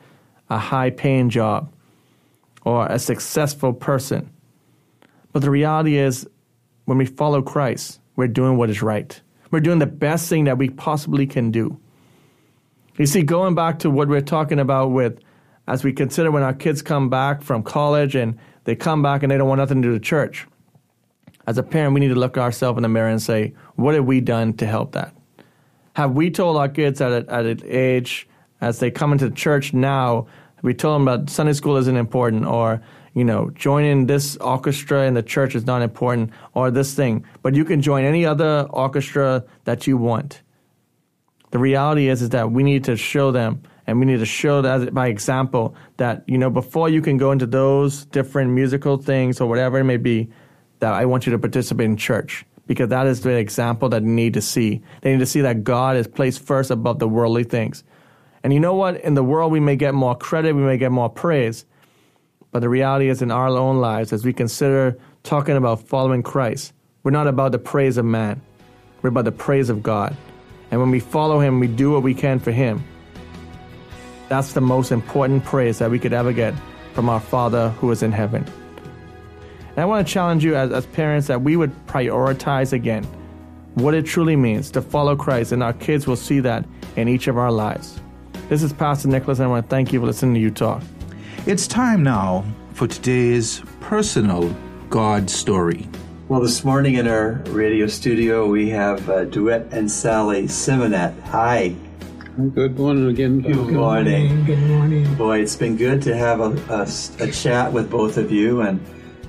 a 0.50 0.58
high 0.58 0.90
paying 0.90 1.30
job 1.30 1.72
or 2.64 2.86
a 2.86 2.98
successful 2.98 3.72
person. 3.72 4.30
But 5.32 5.42
the 5.42 5.50
reality 5.50 5.96
is, 5.96 6.28
when 6.86 6.98
we 6.98 7.06
follow 7.06 7.42
Christ, 7.42 8.00
we're 8.16 8.28
doing 8.28 8.56
what 8.56 8.70
is 8.70 8.82
right. 8.82 9.20
We're 9.50 9.60
doing 9.60 9.78
the 9.78 9.86
best 9.86 10.28
thing 10.28 10.44
that 10.44 10.58
we 10.58 10.68
possibly 10.70 11.26
can 11.26 11.50
do. 11.50 11.78
You 12.96 13.06
see, 13.06 13.22
going 13.22 13.54
back 13.54 13.78
to 13.80 13.90
what 13.90 14.08
we're 14.08 14.20
talking 14.20 14.58
about 14.58 14.90
with, 14.90 15.20
as 15.68 15.84
we 15.84 15.92
consider 15.92 16.30
when 16.30 16.42
our 16.42 16.54
kids 16.54 16.82
come 16.82 17.10
back 17.10 17.42
from 17.42 17.62
college 17.62 18.16
and 18.16 18.38
they 18.64 18.74
come 18.74 19.02
back 19.02 19.22
and 19.22 19.30
they 19.30 19.36
don't 19.36 19.48
want 19.48 19.58
nothing 19.58 19.82
to 19.82 19.88
do 19.88 19.92
with 19.92 20.02
church. 20.02 20.46
As 21.48 21.56
a 21.56 21.62
parent, 21.62 21.94
we 21.94 22.00
need 22.00 22.08
to 22.08 22.14
look 22.14 22.36
at 22.36 22.42
ourselves 22.42 22.76
in 22.76 22.82
the 22.82 22.90
mirror 22.90 23.08
and 23.08 23.22
say, 23.22 23.54
what 23.76 23.94
have 23.94 24.04
we 24.04 24.20
done 24.20 24.52
to 24.58 24.66
help 24.66 24.92
that? 24.92 25.16
Have 25.94 26.12
we 26.12 26.30
told 26.30 26.58
our 26.58 26.68
kids 26.68 27.00
at, 27.00 27.10
a, 27.10 27.32
at 27.32 27.46
an 27.46 27.62
age 27.64 28.28
as 28.60 28.80
they 28.80 28.90
come 28.90 29.12
into 29.12 29.30
the 29.30 29.34
church 29.34 29.72
now, 29.72 30.26
we 30.60 30.74
told 30.74 30.96
them 30.96 31.06
that 31.06 31.30
Sunday 31.30 31.54
school 31.54 31.78
isn't 31.78 31.96
important, 31.96 32.44
or 32.44 32.82
you 33.14 33.24
know, 33.24 33.48
joining 33.54 34.04
this 34.04 34.36
orchestra 34.36 35.06
in 35.06 35.14
the 35.14 35.22
church 35.22 35.54
is 35.54 35.64
not 35.64 35.80
important, 35.80 36.32
or 36.52 36.70
this 36.70 36.92
thing. 36.92 37.24
But 37.40 37.54
you 37.54 37.64
can 37.64 37.80
join 37.80 38.04
any 38.04 38.26
other 38.26 38.66
orchestra 38.68 39.42
that 39.64 39.86
you 39.86 39.96
want. 39.96 40.42
The 41.50 41.58
reality 41.58 42.10
is, 42.10 42.20
is 42.20 42.28
that 42.28 42.50
we 42.50 42.62
need 42.62 42.84
to 42.84 42.96
show 42.98 43.32
them, 43.32 43.62
and 43.86 43.98
we 43.98 44.04
need 44.04 44.18
to 44.18 44.26
show 44.26 44.60
that 44.60 44.92
by 44.92 45.06
example 45.06 45.74
that 45.96 46.24
you 46.26 46.36
know 46.36 46.50
before 46.50 46.90
you 46.90 47.00
can 47.00 47.16
go 47.16 47.32
into 47.32 47.46
those 47.46 48.04
different 48.04 48.50
musical 48.50 48.98
things 48.98 49.40
or 49.40 49.48
whatever 49.48 49.78
it 49.78 49.84
may 49.84 49.96
be, 49.96 50.28
that 50.80 50.92
I 50.92 51.06
want 51.06 51.26
you 51.26 51.32
to 51.32 51.38
participate 51.38 51.86
in 51.86 51.96
church 51.96 52.44
because 52.66 52.90
that 52.90 53.06
is 53.06 53.22
the 53.22 53.30
example 53.30 53.88
that 53.88 54.02
they 54.02 54.08
need 54.08 54.34
to 54.34 54.42
see. 54.42 54.82
They 55.00 55.12
need 55.12 55.20
to 55.20 55.26
see 55.26 55.40
that 55.40 55.64
God 55.64 55.96
is 55.96 56.06
placed 56.06 56.40
first 56.40 56.70
above 56.70 56.98
the 56.98 57.08
worldly 57.08 57.44
things. 57.44 57.82
And 58.44 58.52
you 58.52 58.60
know 58.60 58.74
what? 58.74 59.00
In 59.00 59.14
the 59.14 59.24
world, 59.24 59.50
we 59.50 59.58
may 59.58 59.74
get 59.74 59.94
more 59.94 60.14
credit, 60.14 60.54
we 60.54 60.62
may 60.62 60.78
get 60.78 60.92
more 60.92 61.08
praise. 61.08 61.64
But 62.52 62.60
the 62.60 62.68
reality 62.68 63.08
is, 63.08 63.20
in 63.20 63.30
our 63.30 63.48
own 63.48 63.78
lives, 63.78 64.12
as 64.12 64.24
we 64.24 64.32
consider 64.32 64.98
talking 65.22 65.56
about 65.56 65.86
following 65.86 66.22
Christ, 66.22 66.72
we're 67.02 67.10
not 67.10 67.26
about 67.26 67.52
the 67.52 67.58
praise 67.58 67.96
of 67.96 68.04
man, 68.04 68.40
we're 69.02 69.10
about 69.10 69.24
the 69.24 69.32
praise 69.32 69.70
of 69.70 69.82
God. 69.82 70.16
And 70.70 70.80
when 70.80 70.90
we 70.90 71.00
follow 71.00 71.40
Him, 71.40 71.60
we 71.60 71.66
do 71.66 71.90
what 71.90 72.02
we 72.02 72.14
can 72.14 72.38
for 72.38 72.52
Him. 72.52 72.84
That's 74.28 74.52
the 74.52 74.60
most 74.60 74.92
important 74.92 75.44
praise 75.44 75.78
that 75.78 75.90
we 75.90 75.98
could 75.98 76.12
ever 76.12 76.32
get 76.32 76.54
from 76.92 77.08
our 77.08 77.20
Father 77.20 77.70
who 77.70 77.90
is 77.90 78.02
in 78.02 78.12
heaven. 78.12 78.44
And 79.78 79.84
I 79.84 79.86
want 79.86 80.04
to 80.04 80.12
challenge 80.12 80.44
you 80.44 80.56
as, 80.56 80.72
as 80.72 80.86
parents 80.86 81.28
that 81.28 81.40
we 81.40 81.54
would 81.54 81.70
prioritize 81.86 82.72
again 82.72 83.04
what 83.74 83.94
it 83.94 84.04
truly 84.04 84.34
means 84.34 84.72
to 84.72 84.82
follow 84.82 85.14
Christ, 85.14 85.52
and 85.52 85.62
our 85.62 85.72
kids 85.72 86.04
will 86.04 86.16
see 86.16 86.40
that 86.40 86.66
in 86.96 87.06
each 87.06 87.28
of 87.28 87.38
our 87.38 87.52
lives. 87.52 88.00
This 88.48 88.64
is 88.64 88.72
Pastor 88.72 89.06
Nicholas, 89.06 89.38
and 89.38 89.46
I 89.46 89.48
want 89.50 89.66
to 89.66 89.70
thank 89.70 89.92
you 89.92 90.00
for 90.00 90.06
listening 90.06 90.34
to 90.34 90.40
Youth 90.40 90.56
Talk. 90.56 90.82
It's 91.46 91.68
time 91.68 92.02
now 92.02 92.44
for 92.72 92.88
today's 92.88 93.62
personal 93.78 94.52
God 94.90 95.30
story. 95.30 95.88
Well, 96.26 96.40
this 96.40 96.64
morning 96.64 96.94
in 96.94 97.06
our 97.06 97.34
radio 97.50 97.86
studio, 97.86 98.48
we 98.48 98.70
have 98.70 99.08
uh, 99.08 99.26
DeWitt 99.26 99.68
and 99.70 99.88
Sally 99.88 100.48
Symonette. 100.48 101.22
Hi. 101.26 101.76
Good 102.52 102.76
morning 102.76 103.06
again. 103.06 103.42
Good, 103.42 103.54
good 103.54 103.74
morning. 103.74 104.26
morning. 104.26 104.44
Good 104.44 104.68
morning. 104.70 105.14
Boy, 105.14 105.38
it's 105.38 105.54
been 105.54 105.76
good 105.76 106.02
to 106.02 106.16
have 106.16 106.40
a, 106.40 106.50
a, 106.68 106.88
a 107.28 107.30
chat 107.30 107.72
with 107.72 107.88
both 107.88 108.16
of 108.16 108.32
you 108.32 108.62
and 108.62 108.84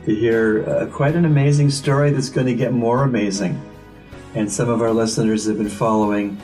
to 0.10 0.15
hear 0.15 0.67
uh, 0.67 0.88
quite 0.88 1.15
an 1.15 1.26
amazing 1.26 1.69
story 1.69 2.10
that's 2.10 2.30
going 2.30 2.48
to 2.48 2.56
get 2.56 2.74
more 2.74 3.04
amazing. 3.04 3.62
And 4.34 4.52
some 4.52 4.67
of 4.67 4.82
our 4.82 4.89
listeners 4.89 5.45
have 5.45 5.60
been 5.60 5.69
following 5.69 6.41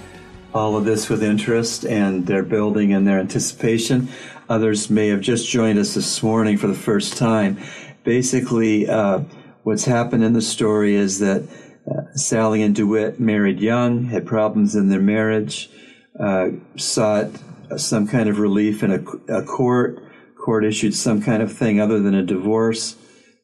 all 0.53 0.77
of 0.77 0.85
this 0.85 1.09
with 1.09 1.23
interest 1.23 1.83
and 1.83 2.27
they're 2.27 2.43
building 2.43 2.91
in 2.91 3.05
their 3.05 3.19
anticipation. 3.19 4.07
Others 4.49 4.91
may 4.91 5.07
have 5.07 5.19
just 5.19 5.49
joined 5.49 5.79
us 5.79 5.95
this 5.95 6.21
morning 6.21 6.57
for 6.57 6.67
the 6.67 6.75
first 6.75 7.17
time. 7.17 7.57
Basically, 8.03 8.87
uh, 8.87 9.21
what's 9.63 9.85
happened 9.85 10.23
in 10.23 10.33
the 10.33 10.43
story 10.43 10.93
is 10.93 11.17
that 11.17 11.41
uh, 11.89 12.15
Sally 12.15 12.61
and 12.61 12.75
DeWitt 12.75 13.19
married 13.19 13.59
young, 13.59 14.03
had 14.03 14.27
problems 14.27 14.75
in 14.75 14.89
their 14.89 15.01
marriage, 15.01 15.71
uh, 16.19 16.49
sought 16.75 17.31
some 17.77 18.07
kind 18.07 18.29
of 18.29 18.37
relief 18.37 18.83
in 18.83 18.91
a, 18.91 19.37
a 19.39 19.43
court. 19.43 20.03
Court 20.37 20.65
issued 20.65 20.93
some 20.93 21.19
kind 21.19 21.41
of 21.41 21.51
thing 21.51 21.81
other 21.81 21.99
than 21.99 22.13
a 22.13 22.21
divorce, 22.21 22.95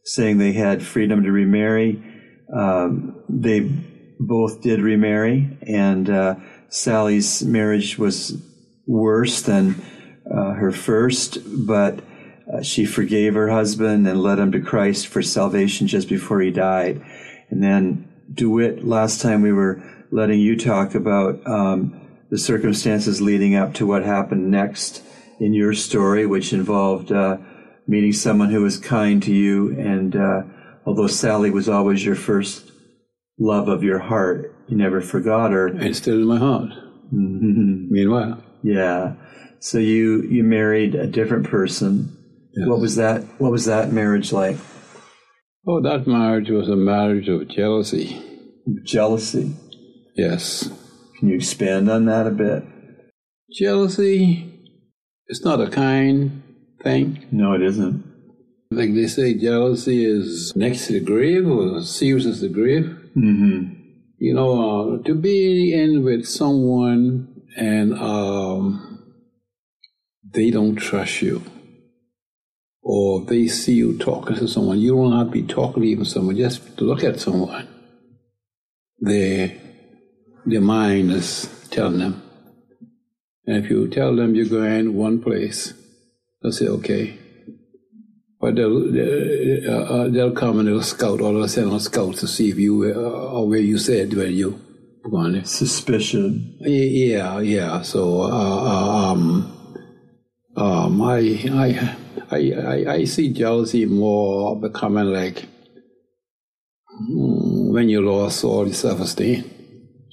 saying 0.03 0.37
they 0.37 0.53
had 0.53 0.83
freedom 0.83 1.23
to 1.23 1.31
remarry. 1.31 2.03
Um, 2.53 3.23
they 3.29 3.71
both 4.19 4.61
did 4.61 4.81
remarry, 4.81 5.57
and 5.65 6.09
uh, 6.09 6.35
Sally's 6.69 7.43
marriage 7.43 7.97
was 7.97 8.41
worse 8.85 9.41
than 9.41 9.81
uh, 10.29 10.53
her 10.53 10.71
first, 10.71 11.39
but 11.65 11.99
uh, 12.51 12.61
she 12.61 12.85
forgave 12.85 13.33
her 13.33 13.49
husband 13.49 14.07
and 14.07 14.21
led 14.21 14.39
him 14.39 14.51
to 14.51 14.59
Christ 14.59 15.07
for 15.07 15.21
salvation 15.21 15.87
just 15.87 16.09
before 16.09 16.41
he 16.41 16.51
died. 16.51 17.01
And 17.49 17.63
then 17.63 18.07
DeWitt, 18.33 18.85
last 18.85 19.21
time 19.21 19.41
we 19.41 19.51
were 19.51 19.81
letting 20.11 20.39
you 20.39 20.57
talk 20.57 20.95
about 20.95 21.45
um, 21.47 22.09
the 22.29 22.37
circumstances 22.37 23.21
leading 23.21 23.55
up 23.55 23.73
to 23.75 23.85
what 23.85 24.03
happened 24.03 24.51
next 24.51 25.03
in 25.39 25.53
your 25.53 25.73
story, 25.73 26.25
which 26.25 26.53
involved 26.53 27.11
uh, 27.11 27.37
meeting 27.91 28.13
someone 28.13 28.49
who 28.49 28.61
was 28.61 28.77
kind 28.77 29.21
to 29.21 29.33
you. 29.33 29.77
And 29.77 30.15
uh, 30.15 30.43
although 30.85 31.07
Sally 31.07 31.51
was 31.51 31.67
always 31.67 32.05
your 32.05 32.15
first 32.15 32.71
love 33.37 33.67
of 33.67 33.83
your 33.83 33.99
heart, 33.99 34.55
you 34.69 34.77
never 34.77 35.01
forgot 35.01 35.51
her. 35.51 35.67
And 35.67 35.95
still 35.95 36.15
in 36.15 36.25
my 36.25 36.37
heart. 36.37 36.69
Mm-hmm. 37.13 37.91
Meanwhile. 37.91 38.43
Yeah. 38.63 39.15
So 39.59 39.77
you 39.77 40.21
you 40.23 40.43
married 40.43 40.95
a 40.95 41.05
different 41.05 41.47
person. 41.47 42.17
Yes. 42.53 42.67
What 42.69 42.79
was 42.79 42.95
that? 42.95 43.23
What 43.39 43.51
was 43.51 43.65
that 43.65 43.91
marriage 43.91 44.31
like? 44.31 44.57
Oh, 45.67 45.81
that 45.81 46.07
marriage 46.07 46.49
was 46.49 46.69
a 46.69 46.75
marriage 46.75 47.27
of 47.27 47.49
jealousy. 47.49 48.21
Jealousy. 48.85 49.55
Yes. 50.15 50.71
Can 51.19 51.27
you 51.27 51.35
expand 51.35 51.89
on 51.89 52.05
that 52.05 52.25
a 52.25 52.31
bit? 52.31 52.63
Jealousy 53.51 54.47
is 55.27 55.43
not 55.43 55.61
a 55.61 55.69
kind 55.69 56.41
thing. 56.83 57.25
No, 57.31 57.53
it 57.53 57.61
isn't. 57.61 58.03
Like 58.71 58.93
they 58.93 59.07
say, 59.07 59.33
jealousy 59.33 60.05
is 60.05 60.55
next 60.55 60.87
to 60.87 60.93
the 60.93 60.99
grave 61.01 61.45
or 61.47 61.81
serious 61.81 62.25
as 62.25 62.41
the 62.41 62.49
grave. 62.49 62.85
Mm-hmm. 63.17 63.73
You 64.17 64.33
know, 64.33 64.99
uh, 64.99 65.03
to 65.03 65.15
be 65.15 65.73
in 65.73 66.03
with 66.03 66.25
someone 66.25 67.43
and 67.57 67.93
um, 67.99 69.03
they 70.23 70.51
don't 70.51 70.75
trust 70.75 71.21
you, 71.21 71.43
or 72.81 73.25
they 73.25 73.47
see 73.47 73.73
you 73.73 73.97
talking 73.97 74.37
to 74.37 74.47
someone, 74.47 74.79
you 74.79 74.95
don't 74.95 75.17
have 75.17 75.27
to 75.27 75.31
be 75.31 75.43
talking 75.43 75.83
to 75.83 75.89
even 75.89 76.05
someone, 76.05 76.37
just 76.37 76.79
look 76.79 77.03
at 77.03 77.19
someone. 77.19 77.67
Their, 78.99 79.57
their 80.45 80.61
mind 80.61 81.11
is 81.11 81.67
telling 81.71 81.99
them. 81.99 82.23
And 83.47 83.65
if 83.65 83.71
you 83.71 83.87
tell 83.89 84.15
them 84.15 84.35
you're 84.35 84.45
going 84.45 84.93
one 84.93 85.21
place, 85.21 85.73
they'll 86.41 86.51
say, 86.51 86.67
okay. 86.67 87.17
But 88.39 88.55
they'll, 88.55 88.91
they'll, 88.91 89.69
uh, 89.69 90.07
they'll 90.09 90.31
come 90.31 90.59
and 90.59 90.67
they'll 90.67 90.81
scout, 90.81 91.21
or 91.21 91.33
they'll 91.33 91.47
send 91.47 91.71
a 91.71 91.79
scout 91.79 92.15
to 92.15 92.27
see 92.27 92.49
if 92.49 92.57
you, 92.57 92.91
uh, 92.95 92.99
or 92.99 93.47
where 93.47 93.59
you 93.59 93.77
said 93.77 94.13
where 94.13 94.27
you. 94.27 94.59
Go 95.03 95.17
on. 95.17 95.43
Suspicion. 95.45 96.57
Yeah, 96.59 97.39
yeah. 97.39 97.81
So, 97.81 98.21
uh, 98.21 98.27
uh, 98.27 99.11
um, 99.11 99.61
um, 100.55 101.01
I, 101.01 101.39
I, 101.51 101.97
I, 102.31 102.85
I, 102.93 103.03
see 103.05 103.31
jealousy 103.31 103.85
more 103.85 104.59
becoming 104.59 105.05
like 105.05 105.47
mm, 107.01 107.73
when 107.73 107.89
you 107.89 108.01
lost 108.01 108.43
all 108.43 108.65
your 108.65 108.73
self-esteem. 108.73 109.49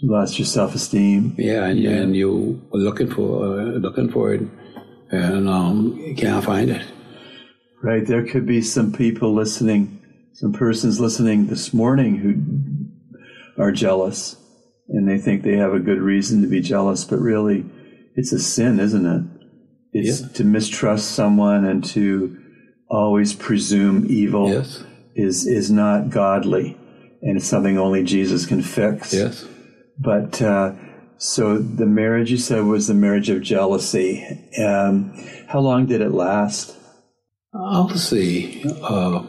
Lost 0.03 0.39
your 0.39 0.47
self-esteem. 0.47 1.35
Yeah, 1.39 1.65
and, 1.67 1.85
and 1.85 2.17
you 2.17 2.63
were 2.73 2.79
looking 2.79 3.11
for 3.11 3.45
uh, 3.45 3.65
looking 3.79 4.11
for 4.11 4.33
it, 4.33 4.43
and 5.11 5.49
um, 5.49 5.97
you 5.99 6.15
can't 6.15 6.45
find 6.45 6.71
it. 6.71 6.87
Right. 7.83 8.07
There 8.07 8.27
could 8.27 8.47
be 8.47 8.61
some 8.61 8.93
people 8.93 9.33
listening, 9.35 10.01
some 10.35 10.53
persons 10.53 11.01
listening 11.01 11.47
this 11.47 11.73
morning 11.73 12.17
who 12.17 13.63
are 13.63 13.73
jealous 13.73 14.37
and 14.89 15.09
they 15.09 15.19
think 15.19 15.43
they 15.43 15.57
have 15.57 15.75
a 15.75 15.79
good 15.81 16.01
reason 16.01 16.43
to 16.43 16.49
be 16.49 16.61
jealous, 16.61 17.05
but 17.05 17.19
really 17.21 17.65
it's 18.17 18.33
a 18.33 18.39
sin, 18.39 18.81
isn't 18.81 19.07
it? 19.07 19.23
It's 19.93 20.21
Yeah. 20.21 20.29
to 20.29 20.45
mistrust 20.45 21.11
someone 21.13 21.65
and 21.65 21.85
to 21.87 22.37
always 22.91 23.33
presume 23.35 24.07
evil 24.09 24.49
Yes. 24.51 24.83
is, 25.15 25.47
is 25.47 25.71
not 25.71 26.11
godly 26.11 26.77
and 27.23 27.37
it's 27.37 27.47
something 27.47 27.79
only 27.79 28.03
Jesus 28.03 28.47
can 28.47 28.63
fix. 28.63 29.13
Yes. 29.15 29.47
But 30.01 30.41
uh, 30.43 30.73
so 31.19 31.59
the 31.59 31.87
marriage 31.87 32.31
you 32.31 32.39
said 32.39 32.65
was 32.65 32.87
the 32.87 32.95
marriage 32.95 33.29
of 33.29 33.43
jealousy. 33.43 34.25
Um, 34.59 35.13
how 35.49 35.61
long 35.61 35.87
did 35.87 36.01
it 36.01 36.13
last? 36.13 36.77
I'll 37.53 37.91
see. 37.91 38.65
Uh, 38.83 39.27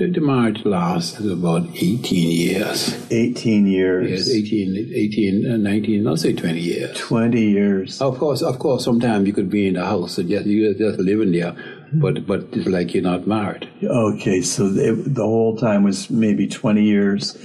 the, 0.00 0.10
the 0.10 0.20
marriage 0.20 0.64
lasted 0.64 1.30
about 1.30 1.68
18 1.74 2.30
years. 2.30 3.12
18 3.12 3.66
years. 3.66 4.10
Yes, 4.10 4.30
18, 4.30 4.92
18 4.94 5.52
uh, 5.52 5.56
19, 5.58 6.06
I'll 6.06 6.16
say 6.16 6.32
20 6.32 6.58
years. 6.58 6.98
20 6.98 7.40
years. 7.40 8.00
Of 8.00 8.18
course, 8.18 8.42
of 8.42 8.58
course, 8.58 8.84
sometimes 8.84 9.26
you 9.26 9.34
could 9.34 9.50
be 9.50 9.68
in 9.68 9.74
the 9.74 9.84
house 9.84 10.18
and 10.18 10.28
just, 10.28 10.46
you 10.46 10.74
just 10.74 10.98
living 10.98 11.32
there, 11.32 11.54
but, 11.92 12.26
but 12.26 12.48
it's 12.52 12.66
like 12.66 12.94
you're 12.94 13.02
not 13.02 13.26
married. 13.26 13.68
Okay, 13.84 14.40
so 14.40 14.66
it, 14.66 15.14
the 15.14 15.22
whole 15.22 15.56
time 15.56 15.84
was 15.84 16.10
maybe 16.10 16.48
20 16.48 16.82
years. 16.82 17.36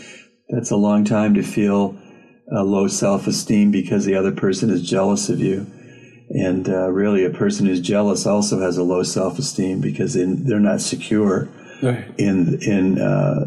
That's 0.49 0.71
a 0.71 0.77
long 0.77 1.03
time 1.03 1.33
to 1.33 1.43
feel 1.43 1.99
uh, 2.51 2.63
low 2.63 2.87
self 2.87 3.27
esteem 3.27 3.71
because 3.71 4.05
the 4.05 4.15
other 4.15 4.31
person 4.31 4.69
is 4.69 4.87
jealous 4.87 5.29
of 5.29 5.39
you. 5.39 5.67
And 6.29 6.67
uh, 6.67 6.89
really, 6.89 7.23
a 7.23 7.29
person 7.29 7.65
who's 7.67 7.79
jealous 7.81 8.25
also 8.25 8.59
has 8.59 8.77
a 8.77 8.83
low 8.83 9.03
self 9.03 9.37
esteem 9.37 9.79
because 9.79 10.13
they, 10.13 10.25
they're 10.25 10.59
not 10.59 10.81
secure 10.81 11.49
Right. 11.83 12.05
in 12.17 12.61
in 12.63 12.99
uh, 12.99 13.45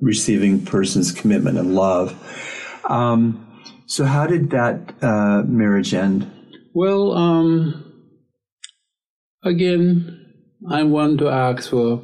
receiving 0.00 0.64
person's 0.64 1.12
commitment 1.12 1.58
and 1.58 1.74
love. 1.74 2.14
Um, 2.88 3.62
so, 3.86 4.04
how 4.04 4.26
did 4.26 4.50
that 4.50 4.94
uh, 5.02 5.42
marriage 5.46 5.94
end? 5.94 6.30
Well, 6.74 7.12
um, 7.12 7.92
again, 9.44 10.34
I 10.68 10.82
want 10.82 11.18
to 11.18 11.28
ask 11.28 11.70
for 11.70 12.02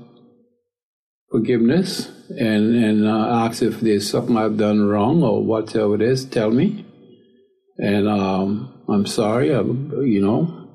forgiveness 1.31 2.11
and, 2.39 2.85
and 2.85 3.07
uh, 3.07 3.45
ask 3.45 3.63
if 3.63 3.81
there's 3.81 4.11
something 4.11 4.37
I've 4.37 4.57
done 4.57 4.87
wrong 4.87 5.23
or 5.23 5.45
whatever 5.45 5.95
it 5.95 6.03
is, 6.03 6.25
tell 6.25 6.51
me. 6.51 6.87
And 7.79 8.09
um, 8.09 8.83
I'm 8.89 9.07
sorry, 9.07 9.55
I, 9.55 9.61
you 9.61 10.21
know. 10.21 10.69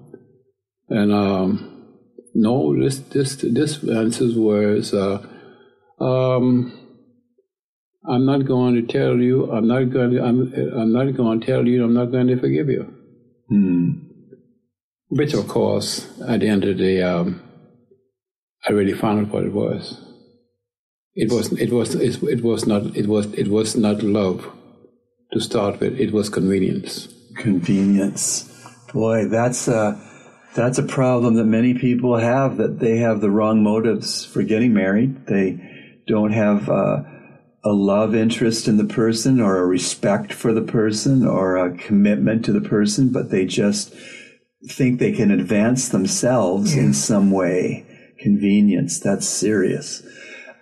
And 0.89 1.11
um, 1.11 1.87
no, 2.33 2.75
this 2.79 2.99
this 2.99 3.35
this 3.37 3.83
answers 3.83 4.35
was, 4.35 4.93
uh, 4.93 5.25
um, 5.99 6.73
I'm 8.07 8.25
not 8.25 8.45
going 8.45 8.75
to 8.75 8.81
tell 8.81 9.17
you. 9.17 9.51
I'm 9.51 9.67
not 9.67 9.91
going. 9.91 10.11
To, 10.11 10.23
I'm 10.23 10.53
I'm 10.53 10.93
not 10.93 11.15
going 11.15 11.41
to 11.41 11.45
tell 11.45 11.67
you. 11.67 11.83
I'm 11.83 11.93
not 11.93 12.11
going 12.11 12.27
to 12.27 12.39
forgive 12.39 12.69
you. 12.69 12.93
Hmm. 13.49 13.91
Which, 15.09 15.33
of 15.33 15.47
course, 15.47 16.19
at 16.27 16.41
the 16.41 16.47
end 16.47 16.63
of 16.65 16.77
the 16.77 16.83
day, 16.83 17.01
um, 17.01 17.41
I 18.67 18.73
really 18.73 18.93
found 18.93 19.25
out 19.25 19.33
what 19.33 19.43
it 19.43 19.53
was. 19.53 20.06
It 21.19 21.31
was. 21.31 21.51
It 21.53 21.73
was. 21.73 21.95
It, 21.95 22.21
it 22.21 22.43
was 22.43 22.67
not. 22.67 22.95
It 22.95 23.07
was. 23.07 23.25
It 23.33 23.47
was 23.47 23.75
not 23.75 24.03
love 24.03 24.51
to 25.33 25.39
start 25.39 25.79
with. 25.79 25.99
It 25.99 26.13
was 26.13 26.29
convenience. 26.29 27.07
convenience. 27.35 28.53
Boy, 28.93 29.27
that's 29.27 29.67
a 29.67 29.99
that's 30.53 30.77
a 30.77 30.83
problem 30.83 31.33
that 31.33 31.45
many 31.45 31.73
people 31.73 32.17
have. 32.17 32.57
That 32.57 32.79
they 32.79 32.97
have 32.97 33.19
the 33.19 33.31
wrong 33.31 33.63
motives 33.63 34.25
for 34.25 34.43
getting 34.43 34.73
married. 34.75 35.25
They 35.25 36.03
don't 36.07 36.33
have 36.33 36.69
uh, 36.69 37.01
a 37.65 37.71
love 37.71 38.13
interest 38.13 38.67
in 38.67 38.77
the 38.77 38.85
person, 38.85 39.41
or 39.41 39.57
a 39.57 39.65
respect 39.65 40.31
for 40.31 40.53
the 40.53 40.61
person, 40.61 41.25
or 41.25 41.57
a 41.57 41.75
commitment 41.75 42.45
to 42.45 42.53
the 42.53 42.61
person, 42.69 43.11
but 43.11 43.31
they 43.31 43.45
just 43.45 43.91
think 44.69 44.99
they 44.99 45.13
can 45.13 45.31
advance 45.31 45.89
themselves 45.89 46.75
in 46.75 46.93
some 46.93 47.31
way. 47.31 47.85
Convenience. 48.19 48.99
That's 48.99 49.27
serious. 49.27 50.03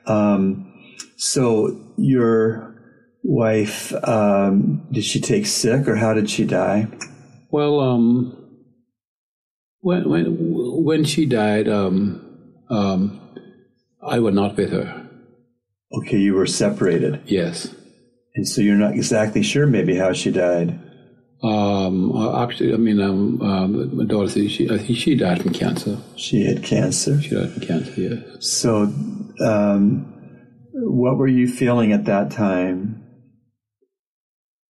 Um, 0.08 0.72
so 1.18 1.80
your 1.98 2.76
wife, 3.24 3.94
um, 4.08 4.88
did 4.92 5.04
she 5.04 5.20
take 5.20 5.46
sick 5.46 5.88
or 5.88 5.96
how 5.96 6.14
did 6.14 6.30
she 6.30 6.46
die? 6.46 6.88
Well, 7.50 7.80
um, 7.80 8.46
when 9.80 10.10
when 10.10 10.26
when 10.84 11.04
she 11.04 11.26
died, 11.26 11.68
um, 11.70 12.22
um, 12.70 13.22
I 14.02 14.20
was 14.20 14.34
not 14.34 14.58
with 14.58 14.72
her. 14.72 15.10
Okay, 16.00 16.18
you 16.18 16.34
were 16.34 16.48
separated. 16.48 17.22
Yes. 17.26 17.74
And 18.36 18.48
so 18.48 18.62
you're 18.62 18.76
not 18.76 18.96
exactly 18.96 19.44
sure 19.44 19.66
maybe 19.66 19.96
how 19.96 20.12
she 20.12 20.32
died. 20.32 20.80
Um, 21.44 22.12
uh, 22.16 22.44
actually, 22.44 22.74
I 22.74 22.78
mean, 22.78 23.00
um, 23.00 23.42
um, 23.42 23.98
my 23.98 24.06
daughter 24.06 24.30
said 24.30 24.50
she, 24.50 24.70
I 24.70 24.78
think 24.78 24.98
she 24.98 25.16
died 25.16 25.42
from 25.42 25.54
cancer. 25.54 25.98
She 26.16 26.46
had 26.46 26.64
cancer. 26.64 27.22
She 27.22 27.36
died 27.36 27.52
from 27.52 27.62
cancer. 27.62 28.02
Yes. 28.02 28.48
So, 28.48 28.84
um, 29.46 30.14
what 30.74 31.18
were 31.18 31.28
you 31.28 31.48
feeling 31.48 31.92
at 31.92 32.06
that 32.06 32.32
time? 32.32 33.04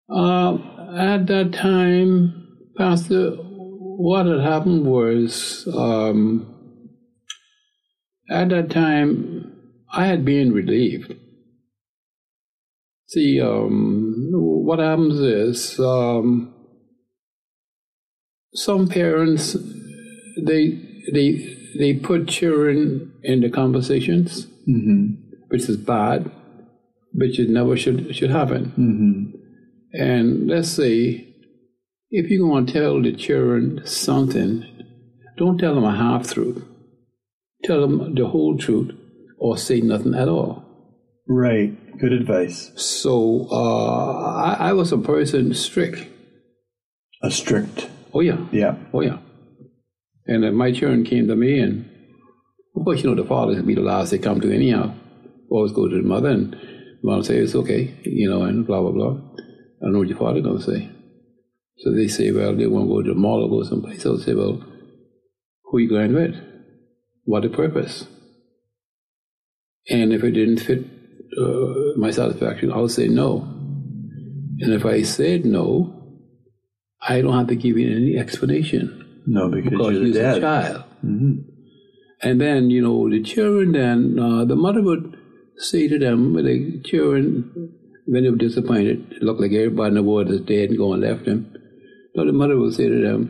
Uh, 0.08 0.54
at 0.96 1.26
that 1.26 1.52
time, 1.52 2.48
Pastor, 2.76 3.30
what 3.30 4.26
had 4.26 4.40
happened 4.40 4.86
was, 4.86 5.68
um, 5.76 6.50
at 8.30 8.48
that 8.48 8.70
time, 8.70 9.52
I 9.92 10.06
had 10.06 10.24
been 10.24 10.52
relieved. 10.52 11.14
See, 13.06 13.40
um, 13.40 14.30
what 14.32 14.78
happens 14.78 15.20
is, 15.20 15.78
um, 15.78 16.53
some 18.54 18.88
parents, 18.88 19.56
they, 20.42 20.80
they, 21.12 21.56
they 21.78 21.94
put 21.94 22.28
children 22.28 23.12
in 23.22 23.40
the 23.40 23.50
conversations, 23.50 24.46
Mm-hmm. 24.66 25.14
which 25.48 25.68
is 25.68 25.76
bad, 25.76 26.30
which 27.12 27.38
it 27.38 27.50
never 27.50 27.76
should, 27.76 28.16
should 28.16 28.30
happen. 28.30 28.72
Mm-hmm. 28.78 30.00
And 30.02 30.48
let's 30.48 30.70
say, 30.70 31.28
if 32.10 32.30
you're 32.30 32.48
going 32.48 32.64
to 32.64 32.72
tell 32.72 33.02
the 33.02 33.12
children 33.12 33.82
something, 33.84 34.64
don't 35.36 35.58
tell 35.58 35.74
them 35.74 35.84
a 35.84 35.94
half 35.94 36.32
truth. 36.32 36.64
Tell 37.64 37.82
them 37.82 38.14
the 38.14 38.26
whole 38.26 38.56
truth 38.56 38.92
or 39.38 39.58
say 39.58 39.80
nothing 39.82 40.14
at 40.14 40.28
all. 40.28 40.64
Right. 41.28 41.76
Good 41.98 42.12
advice. 42.12 42.72
So 42.76 43.46
uh, 43.50 44.34
I, 44.36 44.56
I 44.70 44.72
was 44.72 44.92
a 44.92 44.98
person 44.98 45.52
strict. 45.54 46.08
A 47.22 47.30
strict. 47.30 47.88
Oh, 48.14 48.20
yeah. 48.20 48.38
Yeah. 48.52 48.76
Oh, 48.92 49.00
yeah. 49.00 49.18
And 50.26 50.44
then 50.44 50.54
my 50.54 50.72
children 50.72 51.04
came 51.04 51.26
to 51.26 51.36
me, 51.36 51.58
and 51.58 51.90
of 52.76 52.84
course, 52.84 53.02
you 53.02 53.10
know, 53.10 53.20
the 53.20 53.28
fathers 53.28 53.60
be 53.62 53.74
the 53.74 53.80
last 53.82 54.10
they 54.10 54.18
come 54.18 54.40
to 54.40 54.54
anyhow. 54.54 54.94
Always 55.50 55.72
go 55.72 55.88
to 55.88 55.96
the 55.96 56.02
mother, 56.02 56.30
and 56.30 56.56
mom 57.02 57.22
say, 57.22 57.38
it's 57.38 57.54
okay, 57.54 57.94
you 58.04 58.30
know, 58.30 58.42
and 58.42 58.66
blah, 58.66 58.80
blah, 58.80 58.92
blah. 58.92 59.10
I 59.10 59.86
don't 59.86 59.92
know 59.92 59.98
what 59.98 60.08
your 60.08 60.18
father 60.18 60.40
going 60.40 60.58
to 60.58 60.64
say. 60.64 60.90
So 61.78 61.92
they 61.92 62.08
say, 62.08 62.30
well, 62.30 62.56
they 62.56 62.66
want 62.66 62.86
to 62.86 62.94
go 62.94 63.02
to 63.02 63.08
the 63.08 63.14
mall 63.18 63.44
or 63.44 63.50
go 63.50 63.68
someplace. 63.68 64.06
I'll 64.06 64.18
say, 64.18 64.34
well, 64.34 64.64
who 65.64 65.76
are 65.76 65.80
you 65.80 65.88
going 65.88 66.14
with? 66.14 66.36
What 67.24 67.42
the 67.42 67.48
purpose? 67.48 68.06
And 69.90 70.12
if 70.12 70.22
it 70.24 70.30
didn't 70.30 70.60
fit 70.60 70.84
uh, 71.38 71.98
my 71.98 72.10
satisfaction, 72.10 72.72
I'll 72.72 72.88
say 72.88 73.08
no. 73.08 73.42
And 74.60 74.72
if 74.72 74.86
I 74.86 75.02
said 75.02 75.44
no, 75.44 75.93
I 77.06 77.20
don't 77.20 77.36
have 77.36 77.48
to 77.48 77.56
give 77.56 77.76
you 77.78 77.94
any 77.94 78.16
explanation 78.18 79.22
No, 79.26 79.48
because, 79.48 79.70
because 79.70 79.92
you're 79.94 80.04
he's 80.06 80.16
a 80.16 80.22
dad. 80.22 80.40
child. 80.40 80.84
hmm 81.02 81.32
And 82.22 82.40
then, 82.40 82.70
you 82.70 82.80
know, 82.82 83.08
the 83.10 83.22
children 83.22 83.72
then, 83.72 84.18
uh, 84.18 84.44
the 84.46 84.56
mother 84.56 84.82
would 84.82 85.16
say 85.58 85.88
to 85.88 85.98
them, 85.98 86.32
when 86.34 86.44
the 86.46 86.80
children, 86.90 87.24
when 88.06 88.22
they 88.22 88.30
were 88.30 88.36
disappointed, 88.36 89.12
it 89.12 89.22
looked 89.22 89.40
like 89.40 89.52
everybody 89.52 89.88
in 89.88 89.94
the 89.94 90.02
world 90.02 90.30
is 90.30 90.40
dead 90.40 90.70
and 90.70 90.78
gone 90.78 91.00
left 91.02 91.24
them. 91.26 91.52
So 92.14 92.24
the 92.24 92.32
mother 92.32 92.56
would 92.56 92.74
say 92.74 92.88
to 92.88 93.00
them, 93.02 93.20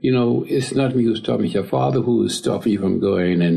you 0.00 0.12
know, 0.12 0.44
it's 0.46 0.72
not 0.74 0.94
me 0.94 1.04
who's 1.04 1.18
stopping, 1.20 1.46
it's 1.46 1.54
your 1.54 1.64
father 1.64 2.00
who 2.00 2.24
is 2.26 2.36
stopping 2.38 2.72
you 2.74 2.78
from 2.80 3.00
going 3.00 3.42
and 3.42 3.56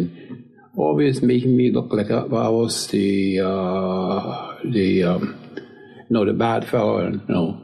always 0.76 1.22
making 1.22 1.56
me 1.58 1.72
look 1.72 1.92
like 1.92 2.10
I 2.10 2.24
was 2.50 2.88
the, 2.88 3.42
uh, 3.42 4.56
the, 4.64 5.04
um, 5.04 5.24
no, 6.10 6.24
the 6.26 6.34
bad 6.34 6.66
fellow, 6.68 6.98
and 7.00 7.28
no, 7.28 7.62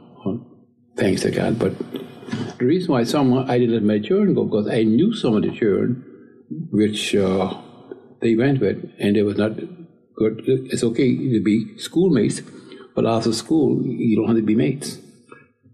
thanks 0.96 1.22
to 1.22 1.30
God. 1.30 1.58
But 1.58 1.78
the 2.58 2.64
reason 2.64 2.92
why 2.92 3.04
some 3.04 3.32
I 3.34 3.58
didn't 3.58 3.74
let 3.74 3.82
my 3.82 3.98
children 3.98 4.34
go 4.34 4.44
because 4.44 4.68
I 4.68 4.82
knew 4.82 5.14
some 5.14 5.36
of 5.36 5.42
the 5.42 5.50
children 5.50 6.04
which 6.70 7.14
uh, 7.14 7.60
they 8.20 8.36
went 8.36 8.60
with, 8.60 8.90
and 8.98 9.16
it 9.16 9.22
was 9.22 9.36
not 9.36 9.56
good. 10.16 10.42
It's 10.46 10.84
okay 10.84 11.16
to 11.16 11.42
be 11.42 11.76
schoolmates, 11.78 12.40
but 12.94 13.06
after 13.06 13.32
school, 13.32 13.82
you 13.84 14.16
don't 14.16 14.28
have 14.28 14.36
to 14.36 14.42
be 14.42 14.54
mates. 14.54 14.98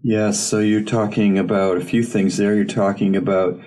Yes, 0.03 0.39
so 0.39 0.59
you're 0.59 0.83
talking 0.83 1.37
about 1.37 1.77
a 1.77 1.81
few 1.81 2.03
things 2.03 2.37
there. 2.37 2.55
You're 2.55 2.65
talking 2.65 3.15
about 3.15 3.59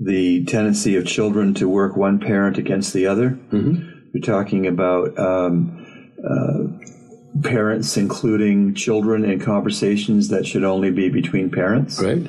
the 0.00 0.44
tendency 0.46 0.96
of 0.96 1.06
children 1.06 1.54
to 1.54 1.68
work 1.68 1.96
one 1.96 2.18
parent 2.18 2.58
against 2.58 2.92
the 2.92 3.06
other. 3.06 3.38
Mm-hmm. 3.52 3.88
You're 4.12 4.22
talking 4.22 4.66
about 4.66 5.16
um, 5.18 5.86
uh, 6.18 6.99
parents 7.42 7.96
including 7.96 8.74
children 8.74 9.24
in 9.24 9.40
conversations 9.40 10.28
that 10.28 10.46
should 10.46 10.64
only 10.64 10.90
be 10.90 11.08
between 11.08 11.50
parents. 11.50 12.00
Right? 12.02 12.26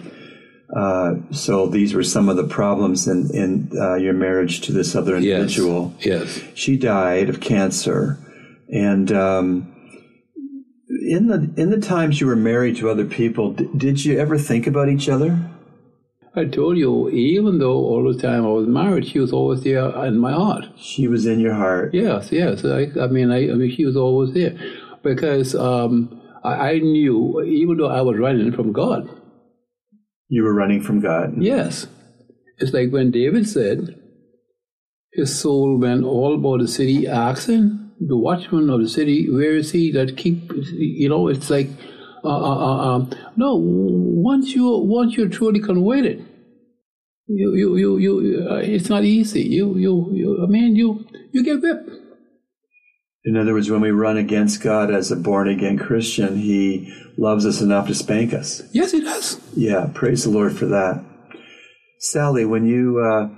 Uh, 0.76 1.16
so 1.32 1.68
these 1.68 1.94
were 1.94 2.04
some 2.04 2.30
of 2.30 2.38
the 2.38 2.48
problems 2.48 3.08
in, 3.08 3.30
in 3.34 3.70
uh, 3.78 3.96
your 3.96 4.14
marriage 4.14 4.62
to 4.62 4.72
this 4.72 4.96
other 4.96 5.18
individual. 5.18 5.94
Yes. 6.00 6.38
yes. 6.38 6.48
She 6.54 6.78
died 6.78 7.30
of 7.30 7.42
cancer, 7.42 8.18
and 8.70 9.12
um, 9.12 9.76
in 10.88 11.28
the 11.28 11.52
in 11.62 11.72
the 11.72 11.82
times 11.82 12.22
you 12.22 12.28
were 12.28 12.38
married 12.38 12.78
to 12.78 12.90
other 12.90 13.04
people, 13.04 13.52
d- 13.52 13.68
did 13.76 14.06
you 14.06 14.18
ever 14.18 14.38
think 14.38 14.66
about 14.66 14.88
each 14.88 15.10
other? 15.10 15.50
I 16.34 16.46
told 16.46 16.78
you, 16.78 17.10
even 17.10 17.60
though 17.60 17.74
all 17.74 18.10
the 18.10 18.18
time 18.18 18.46
I 18.46 18.50
was 18.50 18.66
married, 18.66 19.06
she 19.06 19.20
was 19.20 19.34
always 19.34 19.64
there 19.64 19.90
in 20.06 20.18
my 20.18 20.32
heart. 20.32 20.64
She 20.78 21.10
was 21.10 21.26
in 21.26 21.42
your 21.42 21.54
heart. 21.54 21.94
Yes, 21.94 22.32
yes. 22.32 22.64
I, 22.64 22.88
I 22.98 23.08
mean, 23.08 23.30
I, 23.30 23.52
I 23.52 23.56
mean, 23.56 23.76
she 23.76 23.84
was 23.84 23.98
always 23.98 24.34
there 24.34 24.58
because 25.04 25.56
um, 25.56 26.22
I, 26.44 26.72
I 26.72 26.80
knew, 26.80 27.42
even 27.44 27.78
though 27.78 27.90
I 27.90 28.02
was 28.02 28.18
running 28.18 28.52
from 28.52 28.72
God. 28.72 29.10
You 30.30 30.44
were 30.44 30.54
running 30.54 30.82
from 30.82 31.02
God. 31.02 31.42
Yes, 31.42 31.88
it's 32.58 32.74
like 32.74 32.92
when 32.92 33.12
David 33.12 33.48
said, 33.48 34.02
his 35.14 35.38
soul 35.38 35.78
went 35.78 36.06
all 36.06 36.36
about 36.36 36.62
the 36.62 36.68
city, 36.68 37.08
asking 37.08 37.92
the 38.00 38.18
watchman 38.18 38.70
of 38.70 38.82
the 38.82 38.88
city, 38.88 39.30
"Where 39.30 39.56
is 39.58 39.72
he 39.72 39.92
that 39.92 40.16
keep?" 40.16 40.52
You 40.72 41.10
know, 41.10 41.28
it's 41.28 41.50
like, 41.50 41.70
uh, 42.24 42.30
uh, 42.30 42.58
uh, 42.58 42.96
um, 42.96 43.10
no. 43.36 43.56
Once 43.56 44.56
you 44.56 44.70
once 44.70 45.18
you're 45.18 45.28
truly 45.28 45.60
converted, 45.60 46.26
you 47.28 47.56
you 47.56 47.76
you, 47.76 47.98
you 47.98 48.48
uh, 48.50 48.56
it's 48.56 48.90
not 48.90 49.04
easy. 49.04 49.42
You 49.42 49.78
you 49.78 50.10
you. 50.14 50.44
I 50.44 50.48
mean, 50.48 50.76
you 50.76 51.06
you 51.34 51.44
get 51.44 51.62
whipped. 51.62 51.90
In 53.23 53.38
other 53.38 53.53
words, 53.53 53.69
when 53.69 53.81
we 53.81 53.91
run 53.91 54.17
against 54.17 54.62
God 54.62 54.91
as 54.91 55.12
a 55.12 55.15
born 55.15 55.47
again 55.47 55.77
Christian, 55.77 56.38
He 56.38 56.91
loves 57.17 57.45
us 57.45 57.62
enough 57.62 57.88
to 57.88 57.95
spank 57.95 58.34
us. 58.34 58.63
Yes, 58.73 58.91
He 58.91 59.01
does. 59.01 59.39
Yeah, 59.55 59.89
praise 59.93 60.23
the 60.23 60.31
Lord 60.31 60.57
for 60.57 60.65
that. 60.67 61.03
Sally, 61.99 62.45
when 62.45 62.65
you 62.65 62.99
uh, 62.99 63.29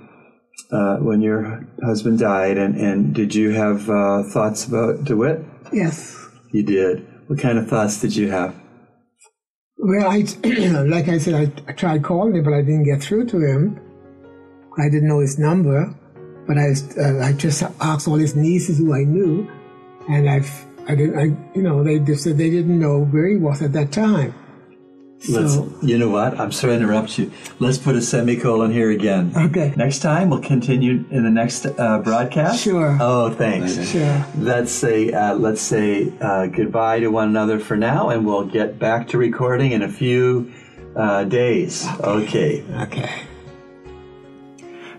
uh, 0.74 0.96
when 0.98 1.20
your 1.20 1.66
husband 1.84 2.18
died, 2.18 2.56
and, 2.56 2.76
and 2.76 3.14
did 3.14 3.34
you 3.34 3.50
have 3.50 3.88
uh, 3.90 4.22
thoughts 4.24 4.66
about 4.66 5.04
DeWitt? 5.04 5.44
Yes. 5.72 6.16
You 6.52 6.62
did. 6.62 7.06
What 7.26 7.38
kind 7.38 7.58
of 7.58 7.68
thoughts 7.68 8.00
did 8.00 8.16
you 8.16 8.30
have? 8.30 8.54
Well, 9.78 10.08
I, 10.08 10.20
like 10.88 11.08
I 11.08 11.18
said, 11.18 11.34
I, 11.34 11.70
I 11.70 11.74
tried 11.74 12.02
calling 12.02 12.34
him, 12.34 12.44
but 12.44 12.54
I 12.54 12.62
didn't 12.62 12.84
get 12.84 13.02
through 13.02 13.26
to 13.26 13.38
him. 13.38 13.80
I 14.78 14.88
didn't 14.88 15.08
know 15.08 15.20
his 15.20 15.38
number, 15.38 15.94
but 16.46 16.58
I, 16.58 16.72
uh, 16.98 17.24
I 17.24 17.32
just 17.32 17.62
asked 17.80 18.08
all 18.08 18.16
his 18.16 18.34
nieces 18.34 18.78
who 18.78 18.94
I 18.94 19.04
knew, 19.04 19.48
and 20.08 20.28
I've, 20.28 20.64
I 20.88 20.94
didn't, 20.94 21.18
I, 21.18 21.24
you 21.54 21.62
know, 21.62 21.82
they 21.82 21.98
just 21.98 22.24
said 22.24 22.38
they 22.38 22.50
didn't 22.50 22.78
know 22.78 23.04
where 23.04 23.26
he 23.26 23.36
was 23.36 23.62
at 23.62 23.72
that 23.72 23.92
time. 23.92 24.34
Let's, 25.26 25.54
So, 25.54 25.72
you 25.80 25.96
know 25.96 26.10
what? 26.10 26.38
I'm 26.38 26.52
sorry 26.52 26.74
to 26.74 26.82
interrupt 26.82 27.18
you. 27.18 27.32
Let's 27.58 27.78
put 27.78 27.94
a 27.96 28.02
semicolon 28.02 28.70
here 28.70 28.90
again. 28.90 29.32
Okay. 29.34 29.72
Next 29.74 30.00
time 30.00 30.28
we'll 30.28 30.42
continue 30.42 31.04
in 31.10 31.24
the 31.24 31.30
next 31.30 31.64
uh, 31.64 32.00
broadcast. 32.00 32.62
Sure. 32.62 32.98
Oh, 33.00 33.30
thanks. 33.30 33.88
Sure. 33.88 34.26
Let's 34.36 34.70
say 34.70 35.12
uh, 35.12 35.34
let's 35.34 35.62
say 35.62 36.12
uh, 36.20 36.46
goodbye 36.46 37.00
to 37.00 37.08
one 37.08 37.28
another 37.28 37.58
for 37.58 37.74
now, 37.76 38.10
and 38.10 38.26
we'll 38.26 38.44
get 38.44 38.78
back 38.78 39.08
to 39.08 39.18
recording 39.18 39.72
in 39.72 39.80
a 39.82 39.88
few 39.88 40.52
uh, 40.94 41.24
days. 41.24 41.86
Okay. 42.00 42.62
okay. 42.82 43.22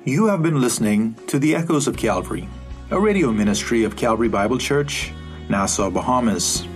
You 0.06 0.26
have 0.28 0.42
been 0.42 0.60
listening 0.60 1.16
to 1.28 1.40
The 1.40 1.56
Echoes 1.56 1.88
of 1.88 1.98
Calvary, 1.98 2.48
a 2.92 3.00
radio 3.00 3.32
ministry 3.32 3.84
of 3.84 3.96
Calvary 3.96 4.30
Bible 4.30 4.60
Church, 4.60 5.12
Nassau, 5.50 5.90
Bahamas. 5.90 6.68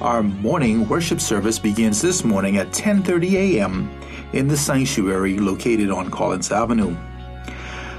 Our 0.00 0.22
morning 0.22 0.88
worship 0.88 1.20
service 1.20 1.58
begins 1.58 2.00
this 2.00 2.24
morning 2.24 2.58
at 2.58 2.68
10:30 2.68 3.32
a.m. 3.32 3.90
in 4.32 4.46
the 4.46 4.56
sanctuary 4.56 5.38
located 5.38 5.90
on 5.90 6.12
Collins 6.12 6.52
Avenue. 6.52 6.96